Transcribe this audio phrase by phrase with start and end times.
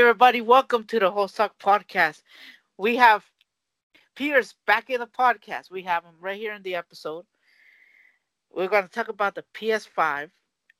[0.00, 0.40] everybody?
[0.40, 2.22] Welcome to the Whole Suck Podcast.
[2.78, 3.24] We have
[4.16, 5.70] Pierce back in the podcast.
[5.70, 7.26] We have him right here in the episode.
[8.50, 10.30] We're going to talk about the PS5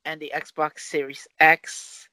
[0.06, 2.08] and the Xbox Series X.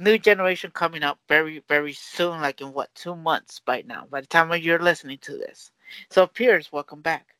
[0.00, 4.20] New generation coming up very, very soon, like in what, two months by now, by
[4.20, 5.70] the time you're listening to this.
[6.10, 7.36] So, Pierce, welcome back.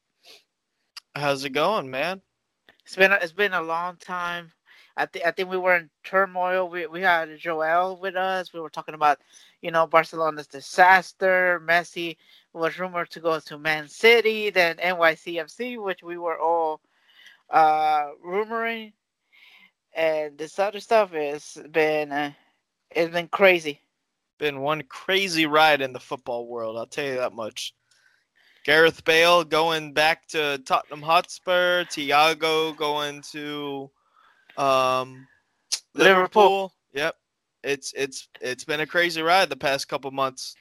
[1.16, 2.22] How's it going, man?
[2.84, 4.52] It's been a, it's been a long time.
[4.96, 6.68] I think I think we were in turmoil.
[6.68, 8.52] We we had Joel with us.
[8.52, 9.20] We were talking about,
[9.60, 11.60] you know, Barcelona's disaster.
[11.66, 12.16] Messi
[12.52, 16.80] was rumored to go to Man City, then NYCFC, which we were all
[17.50, 18.92] uh rumoring,
[19.94, 22.32] and this other stuff has been uh,
[22.90, 23.80] it's been crazy.
[24.38, 26.76] Been one crazy ride in the football world.
[26.76, 27.74] I'll tell you that much.
[28.64, 31.84] Gareth Bale going back to Tottenham Hotspur.
[31.84, 33.90] Thiago going to
[34.56, 35.26] um,
[35.94, 36.04] Liverpool.
[36.04, 36.72] Liverpool.
[36.92, 37.16] Yep.
[37.62, 40.54] It's it's it's been a crazy ride the past couple months.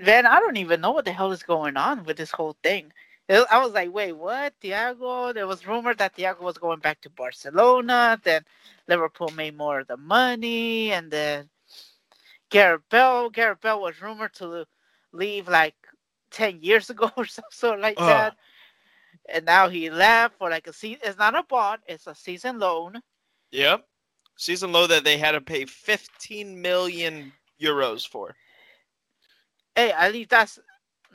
[0.00, 2.92] Man, I don't even know what the hell is going on with this whole thing.
[3.28, 4.54] I was like, wait, what?
[4.62, 5.34] Thiago?
[5.34, 8.20] There was rumored that Thiago was going back to Barcelona.
[8.22, 8.44] Then
[8.88, 11.48] Liverpool made more of the money, and then
[12.50, 13.28] Gareth Bale.
[13.30, 14.64] Gareth Bale was rumored to
[15.12, 15.74] leave like
[16.30, 18.06] ten years ago or so, so like uh.
[18.06, 18.36] that
[19.28, 21.00] and now he left for like a season.
[21.04, 23.00] It's not a bond; it's a season loan.
[23.50, 23.86] Yep,
[24.36, 28.34] season loan that they had to pay 15 million euros for.
[29.74, 30.58] Hey, at least that's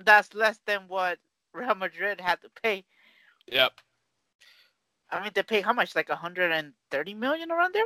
[0.04, 1.20] that's less than what
[1.54, 2.84] Real Madrid had to pay.
[3.48, 3.72] Yep.
[5.12, 5.96] I mean, they pay how much?
[5.96, 7.86] Like 130 million around there.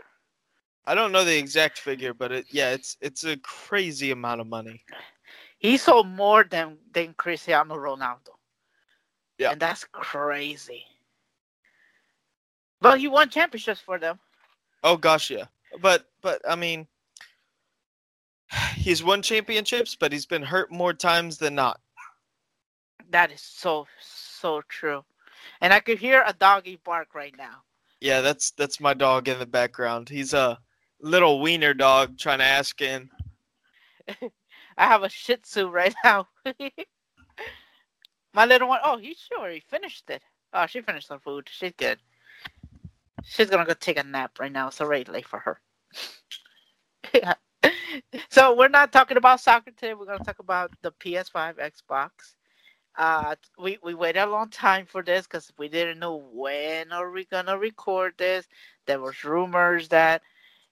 [0.86, 4.48] I don't know the exact figure, but it, yeah, it's it's a crazy amount of
[4.48, 4.84] money.
[5.58, 8.35] He sold more than than Cristiano Ronaldo.
[9.38, 9.52] Yeah.
[9.52, 10.86] And that's crazy.
[12.82, 14.20] But he won championships for them.
[14.84, 15.46] Oh gosh, yeah.
[15.82, 16.88] But but I mean
[18.76, 21.80] he's won championships, but he's been hurt more times than not.
[23.10, 25.04] That is so so true.
[25.62, 27.64] And I could hear a doggy bark right now.
[28.02, 30.10] Yeah, that's that's my dog in the background.
[30.10, 30.60] He's a
[31.02, 33.10] little wiener dog trying to ask in.
[34.78, 36.28] I have a Shih Tzu right now.
[38.36, 40.22] My little one, oh, he's sure he finished it.
[40.54, 41.48] Oh, she finished her food.
[41.50, 42.00] She's good.
[43.24, 44.68] She's gonna go take a nap right now.
[44.68, 45.62] It's already late for her.
[47.14, 47.36] yeah.
[48.30, 49.94] so we're not talking about soccer today.
[49.94, 52.10] We're gonna talk about the PS5, Xbox.
[52.98, 57.12] Uh, we we waited a long time for this because we didn't know when are
[57.12, 58.48] we gonna record this.
[58.86, 60.22] There was rumors that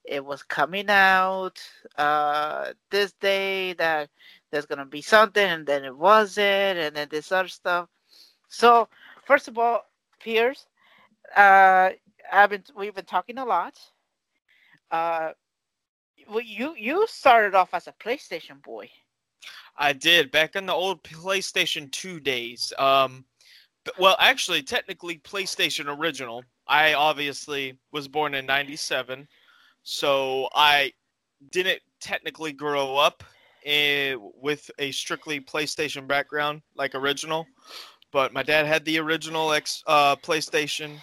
[0.06, 1.62] it was coming out
[1.98, 4.10] uh this day that
[4.54, 7.90] there's gonna be something, and then it wasn't, and then this other stuff.
[8.50, 8.88] So
[9.26, 9.82] first of all,
[10.20, 10.68] Pierce,
[11.36, 11.90] uh,
[12.32, 13.74] I've been we've been talking a lot.
[14.92, 15.32] Uh,
[16.30, 18.88] well, you you started off as a PlayStation boy.
[19.76, 22.72] I did back in the old PlayStation 2 days.
[22.78, 23.26] Um,
[23.98, 26.44] well, actually, technically PlayStation original.
[26.68, 29.28] I obviously was born in '97,
[29.82, 30.94] so I
[31.52, 33.24] didn't technically grow up
[33.66, 37.46] with a strictly PlayStation background, like original.
[38.12, 40.98] But my dad had the original X uh, PlayStation.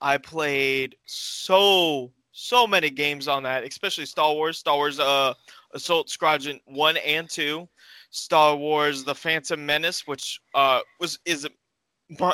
[0.00, 5.34] I played so so many games on that, especially Star Wars, Star Wars uh,
[5.72, 7.68] Assault Squadron one and two,
[8.10, 11.48] Star Wars: The Phantom Menace, which uh, was is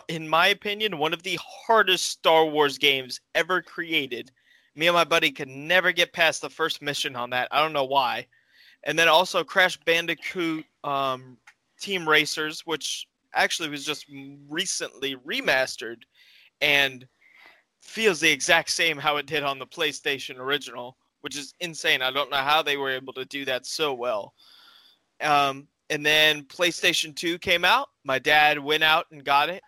[0.09, 4.31] in my opinion one of the hardest Star Wars games ever created.
[4.75, 7.49] Me and my buddy could never get past the first mission on that.
[7.51, 8.27] I don't know why
[8.84, 11.37] and then also Crash Bandicoot um,
[11.81, 14.06] Team Racers, which actually was just
[14.48, 16.03] recently remastered
[16.60, 17.07] and
[17.83, 22.03] feels the exact same how it did on the PlayStation original, which is insane.
[22.03, 24.34] I don't know how they were able to do that so well.
[25.21, 27.89] Um, and then PlayStation 2 came out.
[28.04, 29.62] My dad went out and got it.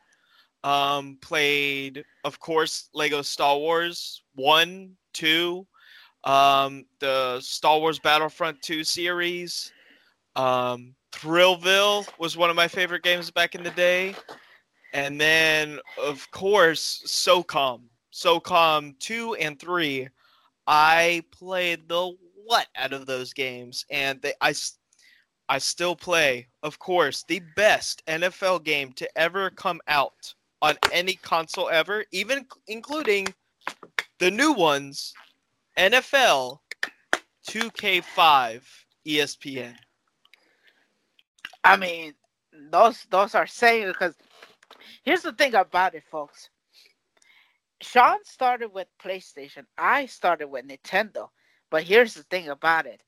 [0.62, 5.66] Um, played, of course, Lego Star Wars 1, 2,
[6.24, 9.72] um, the Star Wars Battlefront 2 series.
[10.36, 14.14] Um, Thrillville was one of my favorite games back in the day.
[14.92, 17.82] And then, of course, SOCOM.
[18.12, 20.08] SOCOM 2 and 3.
[20.66, 22.12] I played the
[22.44, 23.84] what out of those games.
[23.90, 24.54] And they, I,
[25.48, 31.14] I still play, of course, the best NFL game to ever come out on any
[31.14, 33.34] console ever, even including
[34.18, 35.12] the new ones
[35.76, 36.58] NFL
[37.48, 38.62] 2K5
[39.06, 39.74] ESPN.
[41.62, 42.14] I mean,
[42.70, 44.14] those those are saying because
[45.02, 46.50] here's the thing about it, folks.
[47.80, 49.64] Sean started with PlayStation.
[49.76, 51.28] I started with Nintendo.
[51.70, 53.02] But here's the thing about it.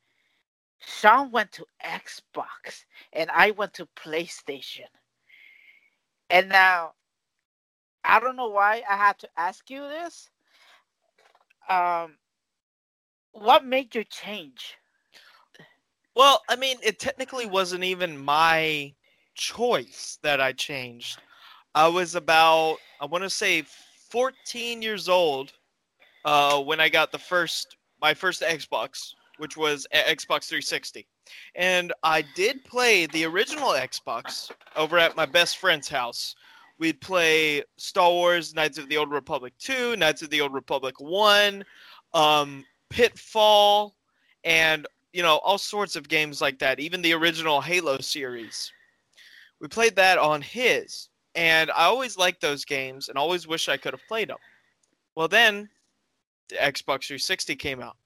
[0.80, 4.90] Sean went to Xbox and I went to PlayStation.
[6.28, 6.92] And now
[8.04, 10.28] I don't know why I had to ask you this.
[11.69, 12.16] Um
[13.40, 14.76] what made you change?
[16.14, 18.94] Well, I mean, it technically wasn't even my
[19.34, 21.20] choice that I changed.
[21.74, 23.64] I was about, I want to say,
[24.10, 25.52] 14 years old
[26.24, 31.06] uh, when I got the first, my first Xbox, which was Xbox 360.
[31.54, 36.34] And I did play the original Xbox over at my best friend's house.
[36.78, 40.98] We'd play Star Wars, Knights of the Old Republic 2, Knights of the Old Republic
[40.98, 41.64] 1,
[42.14, 43.94] um, Pitfall,
[44.44, 46.80] and you know all sorts of games like that.
[46.80, 48.72] Even the original Halo series.
[49.60, 53.76] We played that on his, and I always liked those games and always wish I
[53.76, 54.36] could have played them.
[55.14, 55.68] Well, then
[56.48, 57.96] the Xbox 360 came out.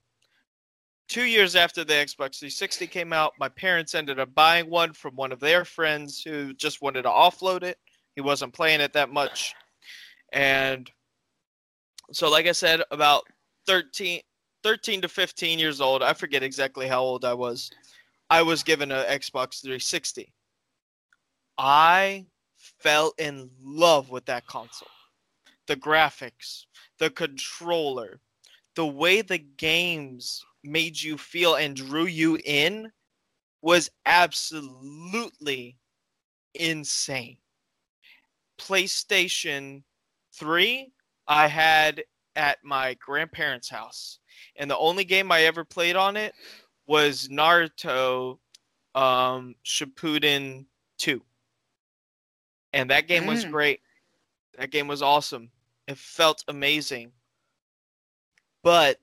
[1.09, 5.15] Two years after the Xbox 360 came out, my parents ended up buying one from
[5.17, 7.77] one of their friends who just wanted to offload it.
[8.15, 9.53] He wasn't playing it that much.
[10.31, 10.89] And
[12.13, 13.23] so, like I said, about
[13.67, 14.21] 13,
[14.63, 17.71] 13 to 15 years old, I forget exactly how old I was,
[18.29, 20.31] I was given an Xbox 360.
[21.57, 22.25] I
[22.79, 24.87] fell in love with that console.
[25.67, 26.65] The graphics,
[26.99, 28.19] the controller,
[28.75, 32.91] the way the games made you feel and drew you in
[33.61, 35.77] was absolutely
[36.55, 37.37] insane.
[38.59, 39.83] PlayStation
[40.33, 40.91] 3,
[41.27, 42.03] I had
[42.35, 44.19] at my grandparents' house
[44.55, 46.33] and the only game I ever played on it
[46.87, 48.37] was Naruto
[48.95, 50.65] um, Shippuden
[50.97, 51.21] 2.
[52.73, 53.29] And that game mm.
[53.29, 53.81] was great.
[54.57, 55.49] That game was awesome.
[55.87, 57.11] It felt amazing.
[58.63, 58.97] But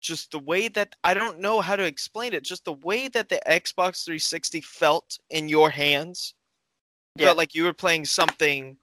[0.00, 3.28] just the way that I don't know how to explain it, just the way that
[3.28, 6.34] the Xbox 360 felt in your hands
[7.16, 7.26] yeah.
[7.26, 8.76] felt like you were playing something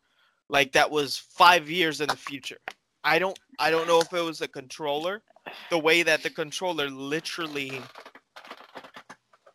[0.50, 2.60] like that was 5 years in the future.
[3.06, 5.22] I don't I don't know if it was a controller
[5.70, 7.80] the way that the controller literally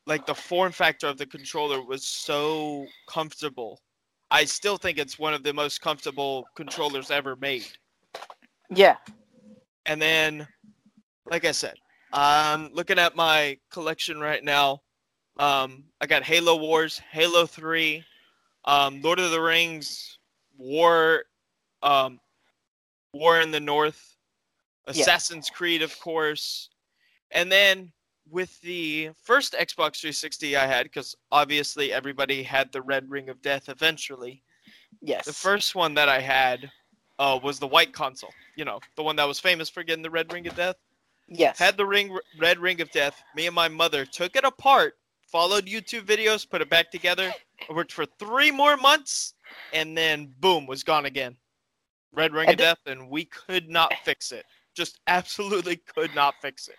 [0.06, 3.80] like the form factor of the controller was so comfortable.
[4.30, 7.66] I still think it's one of the most comfortable controllers ever made.
[8.74, 8.96] Yeah.
[9.86, 10.46] And then
[11.26, 11.74] like I said,
[12.12, 14.80] I'm looking at my collection right now.
[15.38, 18.04] Um, I got Halo Wars, Halo 3,
[18.64, 20.18] um, Lord of the Rings,
[20.56, 21.24] War
[21.82, 22.20] um,
[23.12, 24.16] War in the North,
[24.86, 25.56] Assassin's yeah.
[25.56, 26.70] Creed, of course,
[27.30, 27.92] and then
[28.30, 33.42] with the first Xbox 360 I had, because obviously everybody had the Red Ring of
[33.42, 34.42] Death eventually.
[35.00, 35.24] Yes.
[35.24, 36.70] The first one that I had
[37.18, 38.32] uh, was the white console.
[38.56, 40.76] You know, the one that was famous for getting the Red Ring of Death.
[41.28, 41.58] Yes.
[41.58, 43.22] Had the ring, Red Ring of Death.
[43.36, 44.94] Me and my mother took it apart,
[45.26, 47.32] followed YouTube videos, put it back together.
[47.68, 49.34] It worked for three more months,
[49.72, 51.36] and then boom, was gone again.
[52.12, 56.34] Red Ring and of Death, and we could not fix it just absolutely could not
[56.40, 56.76] fix it.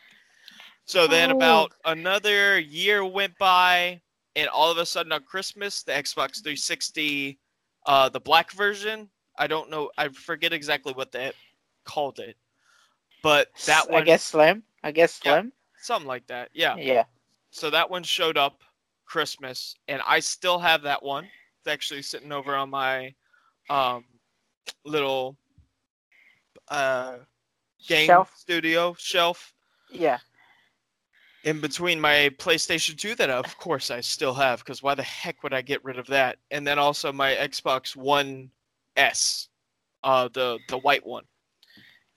[0.86, 1.36] So then, oh.
[1.36, 4.02] about another year went by,
[4.36, 7.40] and all of a sudden on Christmas, the Xbox 360,
[7.86, 11.32] uh, the black version, I don't know, I forget exactly what they
[11.86, 12.36] called it,
[13.24, 14.64] but that one, I guess Slim.
[14.84, 15.46] I guess Slim.
[15.46, 16.50] Yeah, something like that.
[16.54, 16.76] Yeah.
[16.78, 17.04] Yeah.
[17.52, 18.64] So that one showed up
[19.06, 21.26] Christmas, and I still have that one.
[21.26, 23.14] It's actually sitting over on my
[23.70, 24.04] um,
[24.86, 25.38] little
[26.68, 27.18] uh,
[27.88, 28.34] game shelf.
[28.36, 29.54] studio shelf.
[29.92, 30.20] Yeah.
[31.44, 35.42] In between my PlayStation 2 that of course I still have because why the heck
[35.44, 36.38] would I get rid of that?
[36.52, 38.52] And then also my Xbox One
[38.96, 39.50] S,
[40.04, 41.24] uh, the the white one.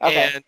[0.03, 0.31] Okay.
[0.35, 0.45] And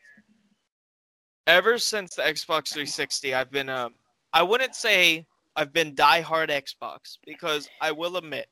[1.47, 3.95] ever since the Xbox 360, I've been um,
[4.33, 8.49] I wouldn't say I've been die-hard Xbox because I will admit,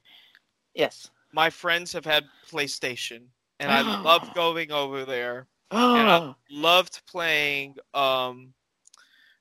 [0.74, 3.26] yes, my friends have had PlayStation,
[3.60, 7.76] and I loved going over there and I loved playing.
[7.92, 8.52] Um,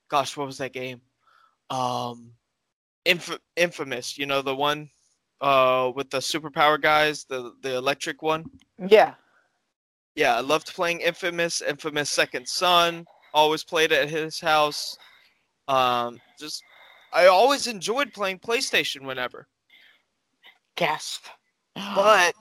[0.08, 1.00] gosh, what was that game?
[1.70, 2.32] Um,
[3.04, 4.18] Inf- Infamous.
[4.18, 4.90] You know the one
[5.40, 8.44] uh with the superpower guys, the the electric one.
[8.78, 9.14] Yeah.
[10.14, 11.60] Yeah, I loved playing Infamous.
[11.60, 13.04] Infamous Second Son.
[13.32, 14.96] Always played at his house.
[15.66, 16.62] Um, just
[17.12, 19.48] I always enjoyed playing PlayStation whenever.
[20.76, 21.26] Gasp.
[21.74, 22.34] but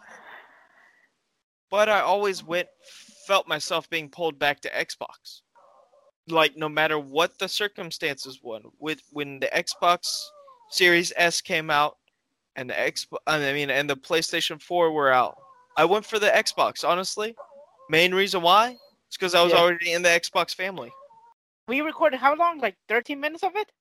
[1.73, 2.67] but I always went
[3.25, 5.41] felt myself being pulled back to Xbox.
[6.27, 10.07] Like no matter what the circumstances were, with when the Xbox
[10.69, 11.97] Series S came out
[12.55, 15.35] and the X I mean and the PlayStation 4 were out,
[15.75, 17.35] I went for the Xbox, honestly.
[17.89, 18.77] Main reason why?
[19.07, 19.59] It's because I was yeah.
[19.59, 20.91] already in the Xbox family.
[21.67, 22.59] we recorded how long?
[22.59, 23.71] Like 13 minutes of it?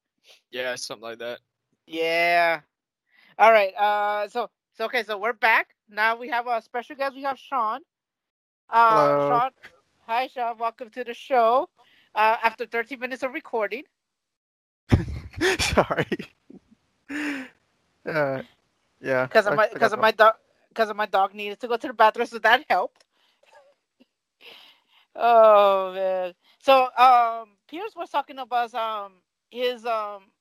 [0.51, 1.41] Yeah, something like that.
[1.87, 2.61] Yeah.
[3.39, 3.75] All right.
[3.75, 5.03] Uh, so so okay.
[5.03, 6.17] So we're back now.
[6.17, 7.15] We have a special guest.
[7.15, 7.81] We have Sean.
[8.71, 9.29] Uh, Hello.
[9.29, 9.51] Sean.
[10.07, 10.59] Hi, Sean.
[10.59, 11.69] Welcome to the show.
[12.15, 13.85] Uh, after 30 minutes of recording.
[15.61, 16.07] Sorry.
[18.07, 18.43] Uh,
[19.01, 19.27] yeah.
[19.27, 20.35] because of my because of my dog
[20.69, 23.05] because of my dog needed to go to the bathroom, so that helped.
[25.17, 26.35] oh man!
[26.59, 30.33] So um, Pierce was talking about um his um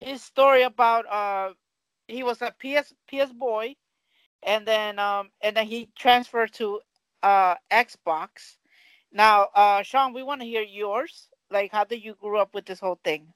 [0.00, 1.54] his story about uh
[2.08, 3.76] he was a PS PS boy,
[4.42, 6.80] and then um and then he transferred to
[7.22, 8.56] uh Xbox.
[9.12, 11.28] Now, uh, Sean, we want to hear yours.
[11.50, 13.26] Like, how did you grow up with this whole thing?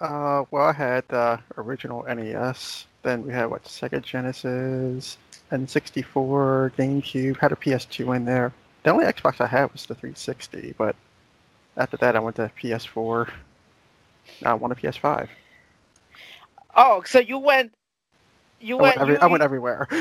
[0.00, 2.86] Uh, well, I had the original NES.
[3.02, 5.18] Then we had what Sega Genesis,
[5.52, 7.38] N64, GameCube.
[7.38, 8.52] Had a PS2 in there.
[8.82, 10.96] The only Xbox I had was the 360, but
[11.76, 13.30] after that I went to PS4.
[14.42, 15.28] Now I want a PS5.
[16.74, 17.72] Oh, so you went.
[18.60, 19.00] You I went, went.
[19.00, 19.88] every, you, I went everywhere.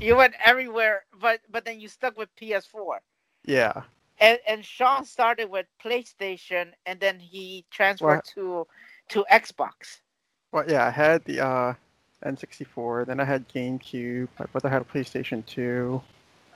[0.00, 2.98] You went everywhere, but but then you stuck with PS4.
[3.44, 3.82] yeah.
[4.20, 8.66] And and Sean started with PlayStation, and then he transferred to
[9.10, 9.98] to Xbox.
[10.52, 11.74] Well, yeah, I had the uh,
[12.24, 13.06] N64.
[13.06, 14.28] Then I had GameCube.
[14.38, 16.00] My brother had a PlayStation 2.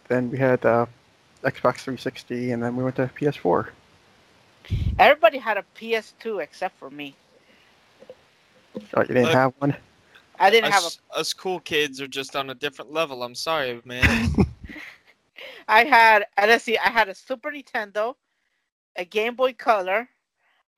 [0.08, 0.86] Then we had uh,
[1.44, 3.68] Xbox 360, and then we went to PS4.
[4.98, 7.14] Everybody had a PS2 except for me.
[8.94, 9.34] Oh, you didn't Look.
[9.34, 9.76] have one?
[10.42, 11.18] I didn't have a.
[11.18, 13.22] us cool kids are just on a different level.
[13.22, 14.04] I'm sorry, man.
[15.68, 16.26] I had.
[16.36, 16.76] Let's see.
[16.76, 18.14] I had a Super Nintendo,
[18.96, 20.08] a Game Boy Color,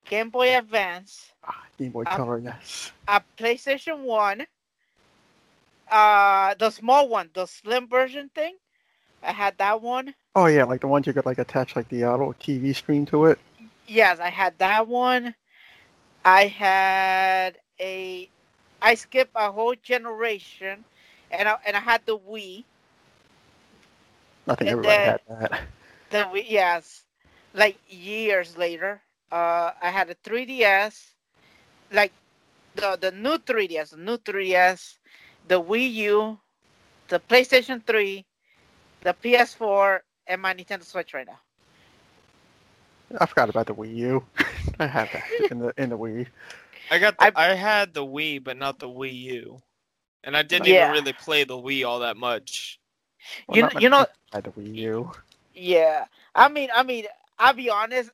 [0.07, 2.91] Game Boy Advance, Ah, Game Boy Um, Color, yes.
[3.07, 4.45] a PlayStation One,
[5.91, 8.55] uh, the small one, the slim version thing.
[9.23, 10.13] I had that one.
[10.35, 13.05] Oh yeah, like the ones you could like attach like the uh, little TV screen
[13.07, 13.39] to it.
[13.87, 15.33] Yes, I had that one.
[16.23, 18.29] I had a.
[18.81, 20.85] I skipped a whole generation,
[21.31, 22.65] and I and I had the Wii.
[24.47, 25.61] I think And everybody then- had that.
[26.09, 27.05] The Wii, yes,
[27.53, 29.01] like years later.
[29.31, 31.15] Uh, I had a 3DS,
[31.91, 32.13] like
[32.75, 34.99] the the new 3DS, the new 3DS,
[35.47, 36.39] the Wii U,
[37.07, 38.25] the PlayStation 3,
[39.01, 41.39] the PS4, and my Nintendo Switch right now.
[43.19, 44.25] I forgot about the Wii U.
[44.79, 46.27] I have that in the in the Wii.
[46.91, 49.61] I got the, I- I, had the Wii, but not the Wii U,
[50.23, 50.89] and I didn't Yeah.
[50.91, 52.79] even really play the Wii all that much.
[53.47, 55.11] Well, You not kn- many you know- people had the Wii U.
[55.53, 57.05] Yeah, I mean, I mean,
[57.39, 58.11] I'll be honest.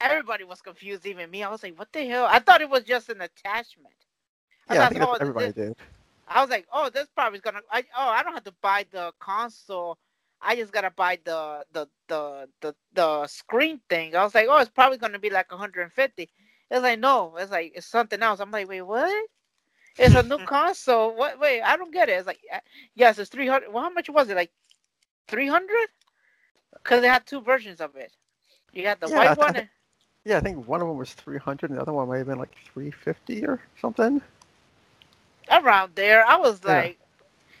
[0.00, 1.42] Everybody was confused, even me.
[1.42, 3.94] I was like, "What the hell?" I thought it was just an attachment.
[4.68, 5.76] I Yeah, I think that's oh, everybody this- did.
[6.28, 8.84] I was like, "Oh, this probably is gonna." I, oh, I don't have to buy
[8.92, 9.98] the console.
[10.40, 14.14] I just gotta buy the the the the the screen thing.
[14.14, 16.28] I was like, "Oh, it's probably gonna be like 150."
[16.70, 18.40] It's like, no, it's like it's something else.
[18.40, 19.28] I'm like, wait, what?
[19.98, 21.14] It's a new console.
[21.16, 21.38] What?
[21.40, 22.12] Wait, I don't get it.
[22.12, 22.60] It's like, uh,
[22.94, 23.72] yes, it's 300.
[23.72, 24.36] Well, how much was it?
[24.36, 24.52] Like
[25.28, 25.88] 300?
[26.74, 28.12] Because they had two versions of it.
[28.72, 29.56] You had the Yeah, white one.
[29.56, 29.68] and-
[30.24, 32.38] Yeah, I think one of them was 300, and the other one might have been
[32.38, 34.20] like 350 or something.
[35.50, 36.24] around there.
[36.26, 36.64] I was Yeah.
[36.64, 36.98] like,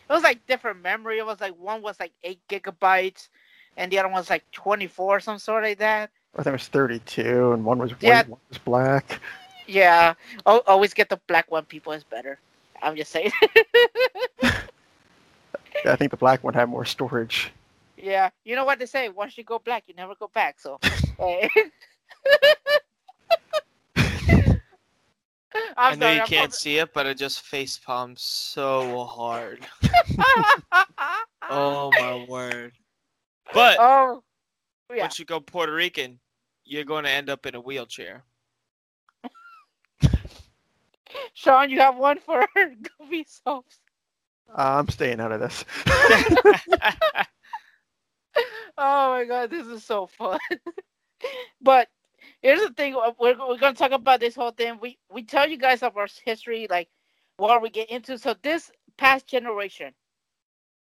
[0.08, 1.18] it was like different memory.
[1.18, 3.28] It was like one was like eight gigabytes,
[3.76, 6.10] and the other one was like twenty four, some sort like that.
[6.34, 8.22] I think it was 32, and one was white, Yeah.
[8.24, 9.20] one was black.
[9.66, 10.14] Yeah,
[10.46, 11.64] Al always get the black one.
[11.64, 12.38] People is better.
[12.82, 13.32] I'm just saying.
[15.84, 17.52] Yeah, I think the black one had more storage.
[17.96, 19.08] yeah, you know what they say?
[19.10, 20.58] Once you go black, you never go back.
[20.58, 20.78] So,
[21.18, 21.48] hey.
[25.76, 29.04] i I'm know sorry, you I'm can't see it, but I just face palmed so
[29.04, 29.66] hard.
[31.48, 32.72] Oh my word!
[33.54, 34.22] But oh,
[34.94, 35.02] yeah.
[35.02, 36.18] once you go Puerto Rican,
[36.64, 38.24] you're going to end up in a wheelchair.
[41.34, 43.80] Sean, you have one for Goofy Soaps.
[44.50, 45.64] Uh, I'm staying out of this.
[48.80, 50.38] Oh my god, this is so fun.
[51.60, 51.88] but
[52.42, 54.78] here's the thing: we're we're gonna talk about this whole thing.
[54.80, 56.88] We we tell you guys of our history, like
[57.38, 58.16] what we get into.
[58.18, 59.92] So this past generation,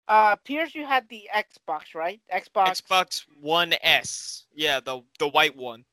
[0.09, 2.21] uh, Pierce, you had the Xbox, right?
[2.33, 2.83] Xbox.
[2.83, 5.85] Xbox One S, yeah, the the white one.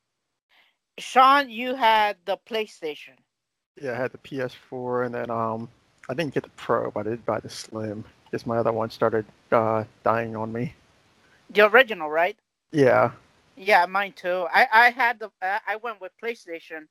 [0.98, 3.16] Sean, you had the PlayStation.
[3.82, 5.70] Yeah, I had the PS4, and then um,
[6.10, 8.90] I didn't get the Pro, but I did buy the Slim because my other one
[8.90, 10.74] started uh, dying on me.
[11.50, 12.38] The original, right?
[12.72, 13.12] Yeah,
[13.56, 14.48] Yeah, mine too.
[14.54, 16.88] I I had the I I went with PlayStation.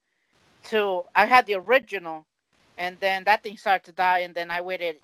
[0.64, 2.26] To I had the original,
[2.76, 4.96] and then that thing started to die, and then I waited.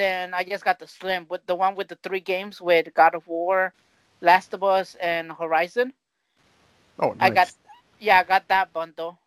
[0.00, 3.14] Then I just got the Slim with the one with the three games with God
[3.14, 3.74] of War,
[4.22, 5.92] Last of Us, and Horizon.
[6.98, 7.20] Oh, nice.
[7.20, 7.52] I got,
[7.98, 9.18] yeah, I got that bundle.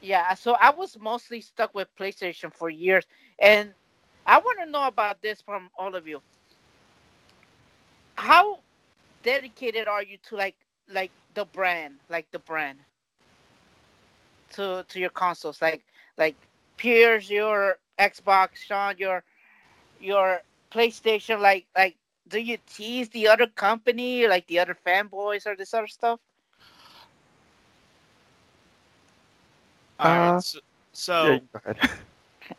[0.00, 3.04] Yeah, so I was mostly stuck with PlayStation for years,
[3.40, 3.74] and
[4.24, 6.22] I want to know about this from all of you.
[8.14, 8.60] How
[9.24, 10.54] dedicated are you to like
[10.92, 12.78] like the brand, like the brand,
[14.52, 15.82] to to your consoles, like
[16.16, 16.36] like
[16.76, 19.24] Pierce, your Xbox, Sean, your
[20.02, 21.96] your PlayStation, like like
[22.28, 26.20] do you tease the other company, like the other fanboys or this other stuff?
[29.98, 30.58] All right, Uh, so,
[30.92, 31.40] so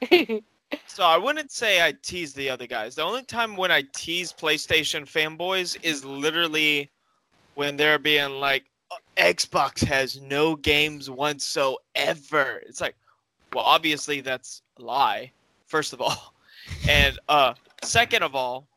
[0.09, 0.39] Yeah.
[0.87, 2.95] So I wouldn't say I tease the other guys.
[2.95, 6.91] The only time when I tease PlayStation fanboys is literally
[7.55, 12.61] when they're being like, "Oh, Xbox has no games whatsoever.
[12.65, 12.95] It's like,
[13.53, 15.31] well, obviously that's a lie,
[15.67, 16.32] first of all.
[16.87, 17.53] And uh
[17.83, 18.67] second of all,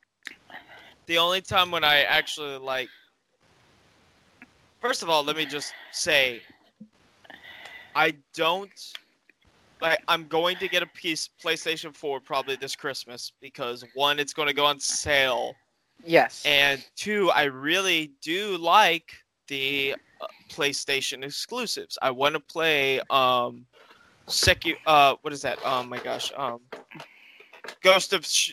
[1.06, 2.88] the only time when I actually like
[4.80, 6.42] First of all, let me just say
[7.94, 8.70] I don't
[9.80, 14.32] like I'm going to get a piece PlayStation 4 probably this Christmas because one, it's
[14.32, 15.54] going to go on sale,
[16.04, 16.42] yes.
[16.46, 19.12] and two, I really do like
[19.48, 21.98] the uh, PlayStation exclusives.
[22.02, 23.66] I want to play um,
[24.28, 25.58] Secu- uh, what is that?
[25.64, 26.60] Oh my gosh, um,
[27.82, 28.52] Ghost of Sh-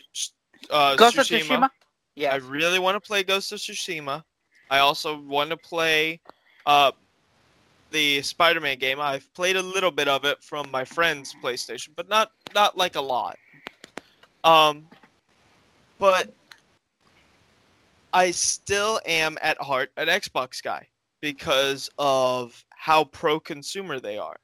[0.70, 1.70] uh, Ghost of Tsushima.
[2.16, 2.30] Tsushima.
[2.30, 4.22] I really want to play Ghost of Tsushima.
[4.70, 6.20] I also want to play
[6.66, 6.92] uh,
[7.90, 9.00] the Spider-Man game.
[9.00, 12.96] I've played a little bit of it from my friend's PlayStation, but not not like
[12.96, 13.38] a lot.
[14.42, 14.86] Um,
[15.98, 16.32] but
[18.12, 20.86] I still am at heart an Xbox guy
[21.20, 24.36] because of how pro-consumer they are.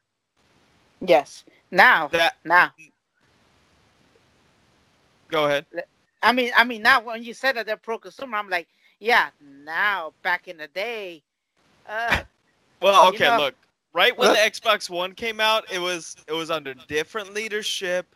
[1.01, 1.45] Yes.
[1.71, 2.73] Now, That now.
[5.31, 5.67] Go ahead.
[6.23, 9.31] I mean, I mean, now when you said that they're pro-consumer, I'm like, yeah.
[9.65, 11.23] Now, back in the day,
[11.89, 12.23] uh,
[12.83, 13.55] Well, You okay, know- look.
[13.93, 18.07] Right when the Xbox One came out, it was it was under different leadership.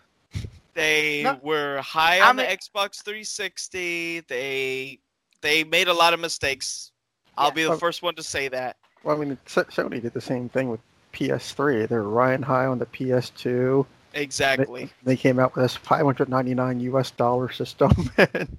[0.74, 4.20] They No, were high I on the Xbox 360.
[4.28, 4.98] They
[5.40, 6.92] they made a lot of mistakes.
[7.36, 7.54] I'll Yeah.
[7.54, 7.76] be the Oh.
[7.78, 8.76] first one to say that.
[9.02, 10.80] Well, I mean, Sony did the same thing with
[11.12, 11.86] PS3.
[11.86, 13.84] They were riding high on the PS2.
[14.14, 14.90] Exactly.
[15.02, 17.90] They came out with this 599 US dollar system.
[18.18, 18.58] and,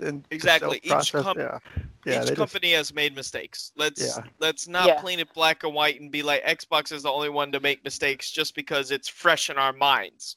[0.00, 0.80] and Exactly.
[0.82, 3.72] Each process- com- yeah, yeah, Each they just- company has made mistakes.
[3.76, 4.22] Let's Yeah.
[4.38, 5.02] let's not Yeah.
[5.02, 7.84] paint it black and white and be like Xbox is the only one to make
[7.84, 10.36] mistakes just because it's fresh in our minds.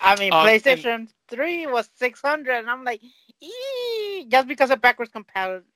[0.00, 3.00] I mean, Um, and- PlayStation 3 was 600, and I'm like,
[3.40, 5.66] ee, just because of backwards compatible,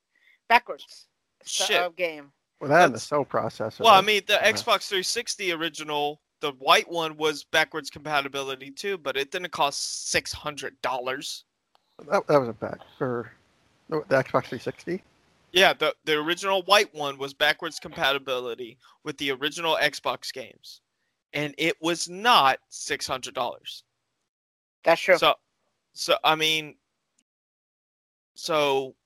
[0.49, 1.07] backwards
[1.45, 1.97] st- Shit.
[1.97, 2.33] game.
[2.61, 3.81] well, that and the that's- cell processor.
[3.81, 4.53] Well, I mean, the Yeah.
[4.53, 10.33] Xbox 360 original, the white one was backwards compatibility too, but it didn't cost six
[10.33, 11.45] hundred dollars.
[12.11, 13.33] that, that was a back for
[13.89, 15.03] the the Xbox 360.
[15.53, 20.81] Yeah, the the original white one was backwards compatibility with the original Xbox games,
[21.33, 23.85] and it was not six hundred dollars.
[24.85, 25.19] That's true.
[25.19, 25.35] So,
[25.93, 26.75] so I mean,
[28.35, 28.97] so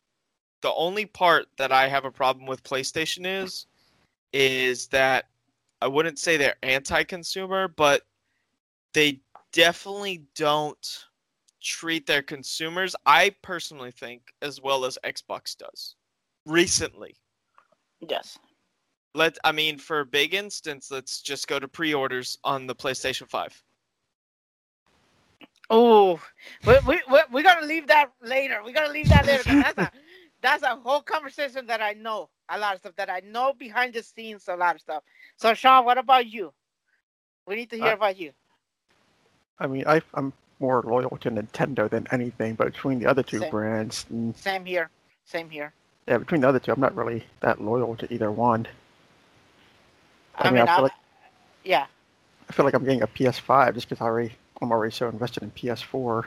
[0.62, 3.66] the only part that I have a problem with PlayStation is,
[4.33, 5.27] is that
[5.81, 8.03] I wouldn't say they're anti-consumer, but
[8.95, 9.21] they
[9.53, 11.07] definitely don't
[11.62, 12.97] treat their consumers.
[13.05, 15.97] I personally think as well as Xbox does.
[16.47, 17.17] Recently,
[18.01, 18.39] yes.
[19.15, 23.29] let I mean for a big instance, let's just go to pre-orders on the PlayStation
[23.29, 23.61] Five.
[25.69, 26.21] Oh,
[26.65, 28.62] we we we we gotta leave that later.
[28.65, 29.43] We gotta leave that later.
[29.45, 29.91] That's a
[30.41, 32.31] that's a whole conversation that I know.
[32.49, 34.47] A lot of stuff that I know behind the scenes.
[34.49, 35.03] A lot of stuff.
[35.37, 36.53] So Sean, what about you?
[37.47, 38.33] We need to hear Uh, about you.
[39.59, 43.39] I mean, I, I'm more loyal to Nintendo than anything, but between the other two
[43.41, 43.51] Same.
[43.51, 44.07] brands,
[44.37, 44.91] Same here.
[45.25, 45.73] Same here.
[46.07, 48.67] yeah, between the other two, I'm not really that loyal to either one.
[50.37, 50.93] I, I mean, I I, feel like-
[51.65, 51.87] yeah.
[52.49, 54.33] I feel like I'm getting a PS5 just because I already,
[54.63, 56.27] I'm already so invested in PS4.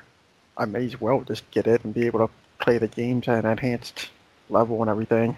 [0.57, 3.45] I may as well just get it and be able to play the games at
[3.45, 4.09] an enhanced
[4.49, 5.37] level and everything.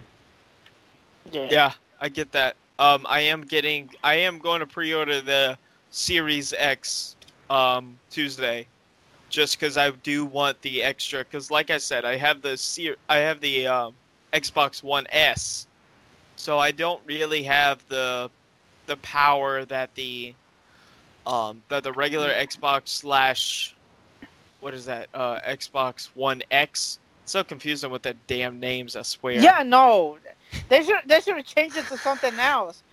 [1.32, 1.48] Yeah.
[1.52, 2.56] Yeah, I get that.
[2.80, 5.58] Um, I am getting, I am going to pre-order the
[5.92, 7.16] Series X
[7.50, 8.66] um, Tuesday,
[9.30, 11.20] just because I do want the extra.
[11.20, 13.94] Because, like I said, I have the Ser- I have the um,
[14.34, 15.68] Xbox One S,
[16.38, 18.32] so I don't really have the
[18.88, 20.34] the power that the
[21.28, 23.76] um, that the regular Xbox slash
[24.60, 27.00] what is that uh, Xbox One X.
[27.24, 28.96] It's so confusing with the damn names.
[28.96, 29.34] I swear.
[29.34, 30.18] Yeah, no.
[30.70, 32.84] They should they should have changed it to something else.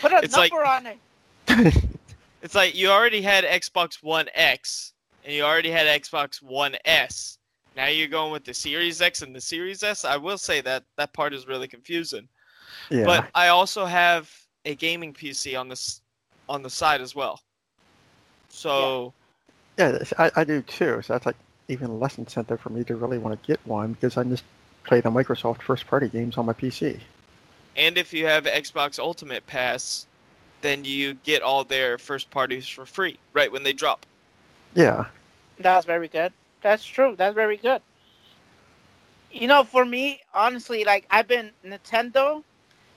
[0.00, 1.74] Put a It's like- number on it.
[2.40, 4.92] It's like you already had Xbox One X
[5.24, 7.38] and you already had Xbox One S.
[7.76, 10.04] Now you're going with the Series X and the Series S.
[10.04, 12.28] I will say that that part is really confusing.
[12.90, 13.04] Yeah.
[13.06, 14.32] But I also have
[14.64, 16.00] a gaming PC on this
[16.48, 17.40] on the side as well.
[18.50, 19.12] So
[19.76, 21.02] Yeah, that's- I, I do too.
[21.02, 21.36] So that's like
[21.68, 24.44] even less incentive for me to really want to get one because I'm just
[24.88, 26.98] play the Microsoft first party games on my PC.
[27.76, 30.06] and if you have Xbox Ultimate Pass,
[30.62, 34.06] then you get all their first parties for free right when they drop.
[34.74, 35.04] Yeah.
[35.58, 36.32] That's very good.
[36.62, 37.14] That's true.
[37.16, 37.82] That's very good.
[39.30, 42.42] You know, for me, honestly, like I've been Nintendo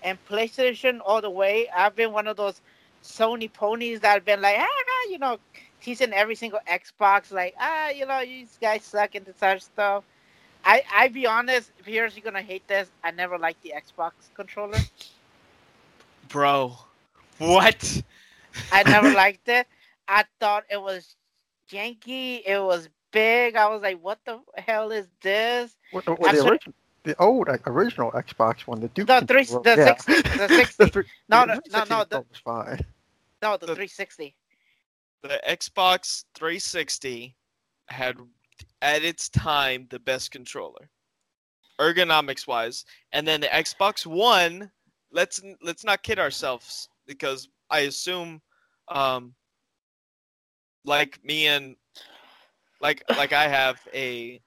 [0.01, 1.67] and PlayStation all the way.
[1.75, 2.61] I've been one of those
[3.03, 5.37] Sony ponies that have been like, ah, you know,
[5.81, 10.03] teasing every single Xbox, like, ah, you know, you guys suck into such stuff.
[10.65, 12.89] I I be honest, Pierce, you're gonna hate this.
[13.03, 14.77] I never liked the Xbox controller.
[16.29, 16.77] Bro,
[17.39, 18.01] what?
[18.71, 19.67] I never liked it.
[20.07, 21.15] I thought it was
[21.69, 22.41] janky.
[22.45, 23.55] It was big.
[23.55, 25.75] I was like, what the hell is this?
[25.91, 29.07] Well, well, That's the, what- origin, the old like, original Xbox one, the Duke.
[29.07, 29.95] The three- controller- the yeah.
[29.97, 30.85] 60 the 60.
[30.89, 32.85] three- No, the no, no, 360 no, the- was fine.
[33.41, 34.35] No, the The- 360.
[35.23, 37.35] The Xbox 360
[37.89, 38.17] had
[38.81, 40.89] at its time the best controller,
[41.79, 44.71] ergonomics wise, and then the Xbox One.
[45.11, 48.41] Let's let's not kid ourselves because I assume,
[48.87, 49.33] um,
[50.85, 51.75] like me and
[52.79, 54.41] like like I have a